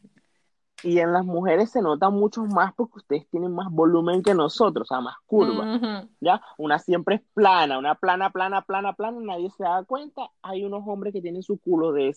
[0.85, 4.91] Y en las mujeres se nota mucho más porque ustedes tienen más volumen que nosotros,
[4.91, 5.79] o sea, más curva.
[6.21, 6.43] ¿ya?
[6.59, 10.31] Una siempre es plana, una plana, plana, plana, plana, nadie se da cuenta.
[10.43, 12.17] Hay unos hombres que tienen su culo de,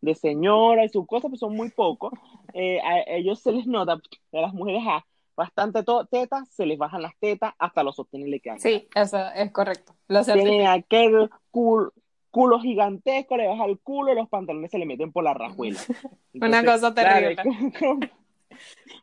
[0.00, 2.12] de señora y sus cosas, pero son muy pocos.
[2.54, 6.78] Eh, a ellos se les nota, a las mujeres a bastante to- tetas, se les
[6.78, 8.60] bajan las tetas, hasta los sostenes le quedan.
[8.60, 9.94] Sí, eso es correcto.
[10.08, 10.24] Lo.
[10.24, 11.92] Tienen aquel culo,
[12.32, 15.78] culo gigantesco, le baja el culo, los pantalones se le meten por la rajuela.
[16.34, 17.42] Una cosa terrible.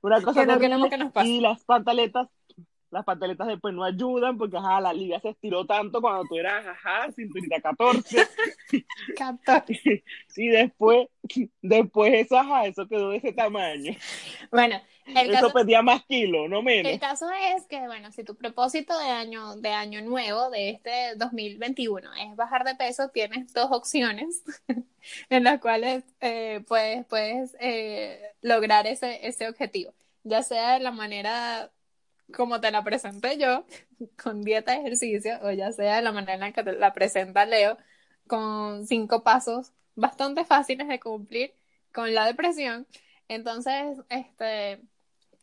[0.02, 0.90] una cosa Que no terrible.
[0.90, 1.26] que nos.
[1.26, 2.28] Y las pantaletas,
[2.92, 6.66] las pantaletas después no ayudan porque ajá, la liga se estiró tanto cuando tú eras
[6.66, 8.28] ajá, cinturita 14
[9.16, 9.64] Capto.
[10.38, 11.08] y después,
[11.62, 13.94] después eso ajá, eso quedó de ese tamaño.
[14.52, 16.92] Bueno, el eso caso, pedía más kilos, no menos.
[16.92, 21.16] el caso es que, bueno, si tu propósito de año, de año nuevo, de este
[21.16, 24.44] 2021, es bajar de peso, tienes dos opciones
[25.30, 29.94] en las cuales eh, puedes, puedes eh, lograr ese, ese objetivo.
[30.24, 31.72] Ya sea de la manera
[32.36, 33.66] como te la presenté yo,
[34.24, 37.78] con dieta ejercicio, o ya sea de la manera en que te la presenta Leo,
[38.28, 41.54] con cinco pasos bastante fáciles de cumplir
[41.94, 42.88] con la depresión.
[43.28, 44.82] Entonces, este,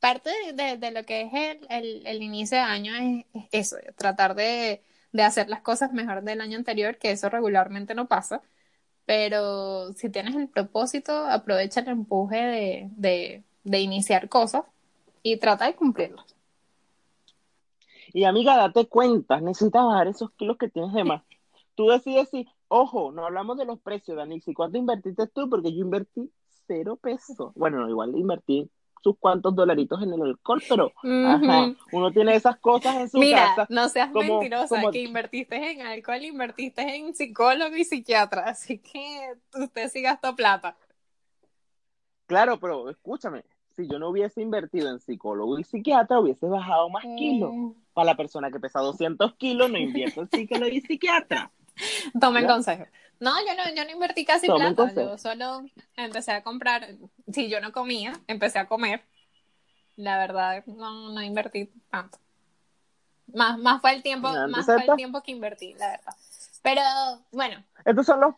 [0.01, 1.32] parte de, lo que es
[1.68, 4.82] el, el, inicio de año es, es eso, tratar de,
[5.12, 8.43] de hacer las cosas mejor del año anterior, que eso regularmente no pasa.
[9.07, 14.64] Pero si tienes el propósito, aprovecha el empuje de, de, de iniciar cosas
[15.22, 16.36] y trata de cumplirlas.
[18.13, 21.23] Y amiga, date cuenta, necesitas bajar esos kilos que tienes de más.
[21.75, 25.73] Tú decides si, ojo, no hablamos de los precios, Dani, si cuánto invertiste tú, porque
[25.73, 26.31] yo invertí
[26.67, 27.53] cero pesos.
[27.55, 28.71] Bueno, no, igual invertí
[29.03, 33.55] sus cuantos dolaritos en el alcohol, pero ajá, uno tiene esas cosas en su Mira,
[33.55, 33.67] casa.
[33.71, 38.79] no seas como- mentirosa, como- que invertiste en alcohol, invertiste en psicólogo y psiquiatra, así
[38.79, 40.77] que usted sí gastó plata.
[42.27, 43.45] Claro, pero escúchame,
[43.77, 47.53] si yo no hubiese invertido en psicólogo y psiquiatra, hubiese bajado más kilos.
[47.53, 51.51] Mm, Para la persona que pesa 200 kilos, no invierto en psicólogo y psiquiatra.
[52.20, 52.49] Tomen ¿Ya?
[52.49, 52.85] consejo.
[53.20, 55.11] No, yo no, yo no invertí casi Tomen plata, consejo.
[55.11, 55.62] yo solo
[55.97, 56.89] empecé a comprar,
[57.33, 59.03] si yo no comía, empecé a comer.
[59.97, 62.18] La verdad, no, no invertí tanto.
[63.33, 66.14] Más, más fue el tiempo, más fue el tiempo que invertí, la verdad.
[66.62, 66.81] Pero,
[67.33, 68.35] bueno, Estos son los,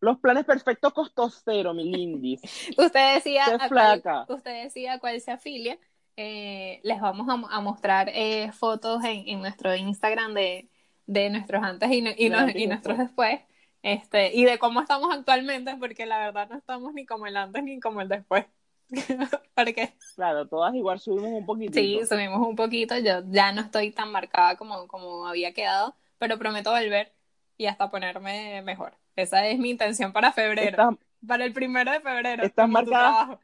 [0.00, 2.40] los planes perfectos costo cero, mi lindis.
[2.78, 4.24] Usted decía, Qué a cuál, flaca.
[4.28, 5.78] usted decía cuál se afilia.
[6.16, 10.68] Eh, les vamos a, a mostrar eh, fotos en, en nuestro Instagram de,
[11.06, 13.40] de nuestros antes y, no- y, no- y nuestros después.
[13.82, 17.62] Este, y de cómo estamos actualmente, porque la verdad no estamos ni como el antes
[17.64, 18.44] ni como el después.
[19.54, 21.80] porque Claro, todas igual subimos un poquitito.
[21.80, 22.98] sí, subimos un poquito.
[22.98, 27.12] Yo ya no estoy tan marcada como, como había quedado, pero prometo volver
[27.56, 28.94] y hasta ponerme mejor.
[29.20, 30.70] Esa es mi intención para febrero.
[30.70, 30.94] Estás,
[31.26, 32.44] Para el primero de febrero.
[32.44, 33.38] Estás marcada.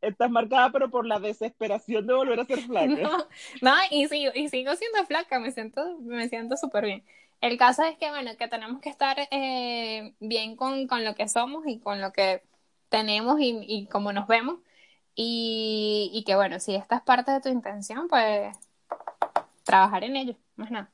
[0.00, 2.86] estás marcada, pero por la desesperación de volver a ser flaca.
[2.86, 3.26] No,
[3.62, 7.04] no, y sigo, y sigo siendo flaca, me siento, me siento súper bien.
[7.40, 11.28] El caso es que, bueno, que tenemos que estar eh, bien con, con lo que
[11.28, 12.42] somos y con lo que
[12.88, 14.60] tenemos y, y cómo nos vemos.
[15.14, 18.56] Y, y que bueno, si esta es parte de tu intención, pues
[19.64, 20.93] trabajar en ello, más nada.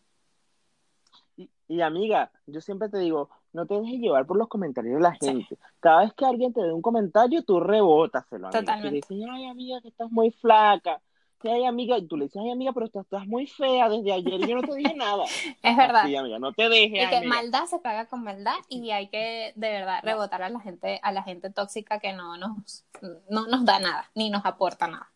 [1.71, 5.01] Y, y, amiga, yo siempre te digo, no te dejes llevar por los comentarios de
[5.01, 5.47] la gente.
[5.49, 5.59] Sí.
[5.81, 8.49] Cada vez que alguien te dé un comentario, tú rebótaselo.
[8.49, 8.61] Amiga.
[8.61, 9.01] Totalmente.
[9.01, 11.01] Tú dices, ay, amiga, que estás muy flaca.
[11.41, 14.13] Que ay, amiga, y tú le dices, ay, amiga, pero tú estás muy fea desde
[14.13, 15.25] ayer y yo no te dije nada.
[15.63, 16.05] es verdad.
[16.05, 17.07] Sí, amiga, no te dejes.
[17.07, 17.35] Y que amiga.
[17.35, 21.13] maldad se paga con maldad y hay que de verdad rebotar a la gente, a
[21.13, 22.85] la gente tóxica que no nos,
[23.31, 25.11] no nos da nada, ni nos aporta nada.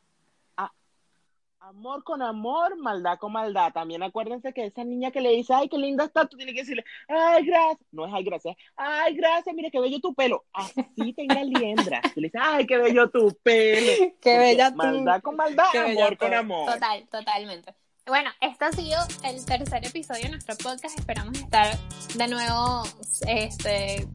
[1.68, 3.72] Amor con amor, maldad con maldad.
[3.72, 6.60] También acuérdense que esa niña que le dice, ay, qué linda está, tú tienes que
[6.60, 7.88] decirle, ay, gracias.
[7.90, 8.56] No es ay, gracias.
[8.76, 10.44] Ay, gracias, mire qué bello tu pelo.
[10.52, 12.02] Así tenga liendra.
[12.14, 13.92] Tú le dices, ay, qué bello tu pelo.
[13.96, 14.76] Qué Porque bella tú.
[14.76, 16.70] Maldad con maldad, Qué amor con amor.
[16.70, 17.74] Total, totalmente.
[18.06, 20.98] Bueno, este ha sido el tercer episodio de nuestro podcast.
[20.98, 21.78] Esperamos estar
[22.14, 22.82] de nuevo
[23.26, 24.06] este,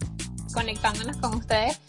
[0.53, 1.79] conectándonos con ustedes.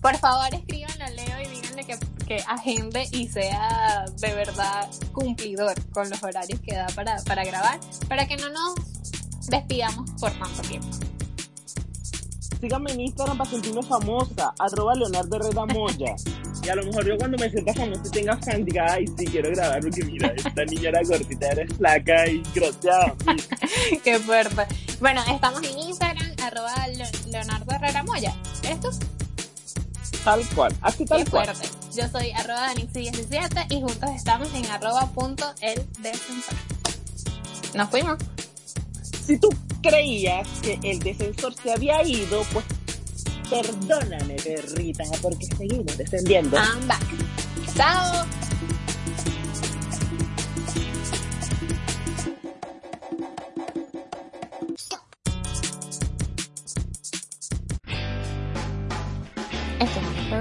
[0.00, 1.98] Por favor, escríbanle a Leo y díganle que,
[2.28, 7.80] que agende y sea de verdad cumplidor con los horarios que da para, para grabar,
[8.06, 8.74] para que no nos
[9.48, 10.88] despidamos por tanto tiempo.
[12.60, 16.14] Síganme en Instagram para sentirme famosa, arroba Leonardo Herrera Moya.
[16.60, 19.24] Y a lo mejor yo cuando me sienta famosa y tenga fan, diga, ay, sí,
[19.26, 23.14] quiero grabar porque mira, esta niña era gordita, eres flaca y grosera.
[24.04, 24.66] Qué fuerte.
[25.00, 26.74] Bueno, estamos en Instagram, arroba
[27.28, 28.34] Leonardo Herrera Moya.
[28.64, 28.88] ¿Eres tú?
[30.24, 31.46] Tal cual, así tal Qué cual.
[31.46, 31.87] fuerte.
[31.98, 36.54] Yo soy arroba Danixi17 y juntos estamos en arroba punto el descensor.
[37.74, 38.18] Nos fuimos.
[39.26, 39.48] Si tú
[39.82, 42.64] creías que el descensor se había ido, pues
[43.50, 46.56] perdóname, perrita, porque seguimos descendiendo.
[46.56, 47.02] I'm back.
[47.76, 48.24] Chao.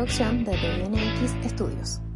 [0.08, 2.07] Producción de DNX Studios.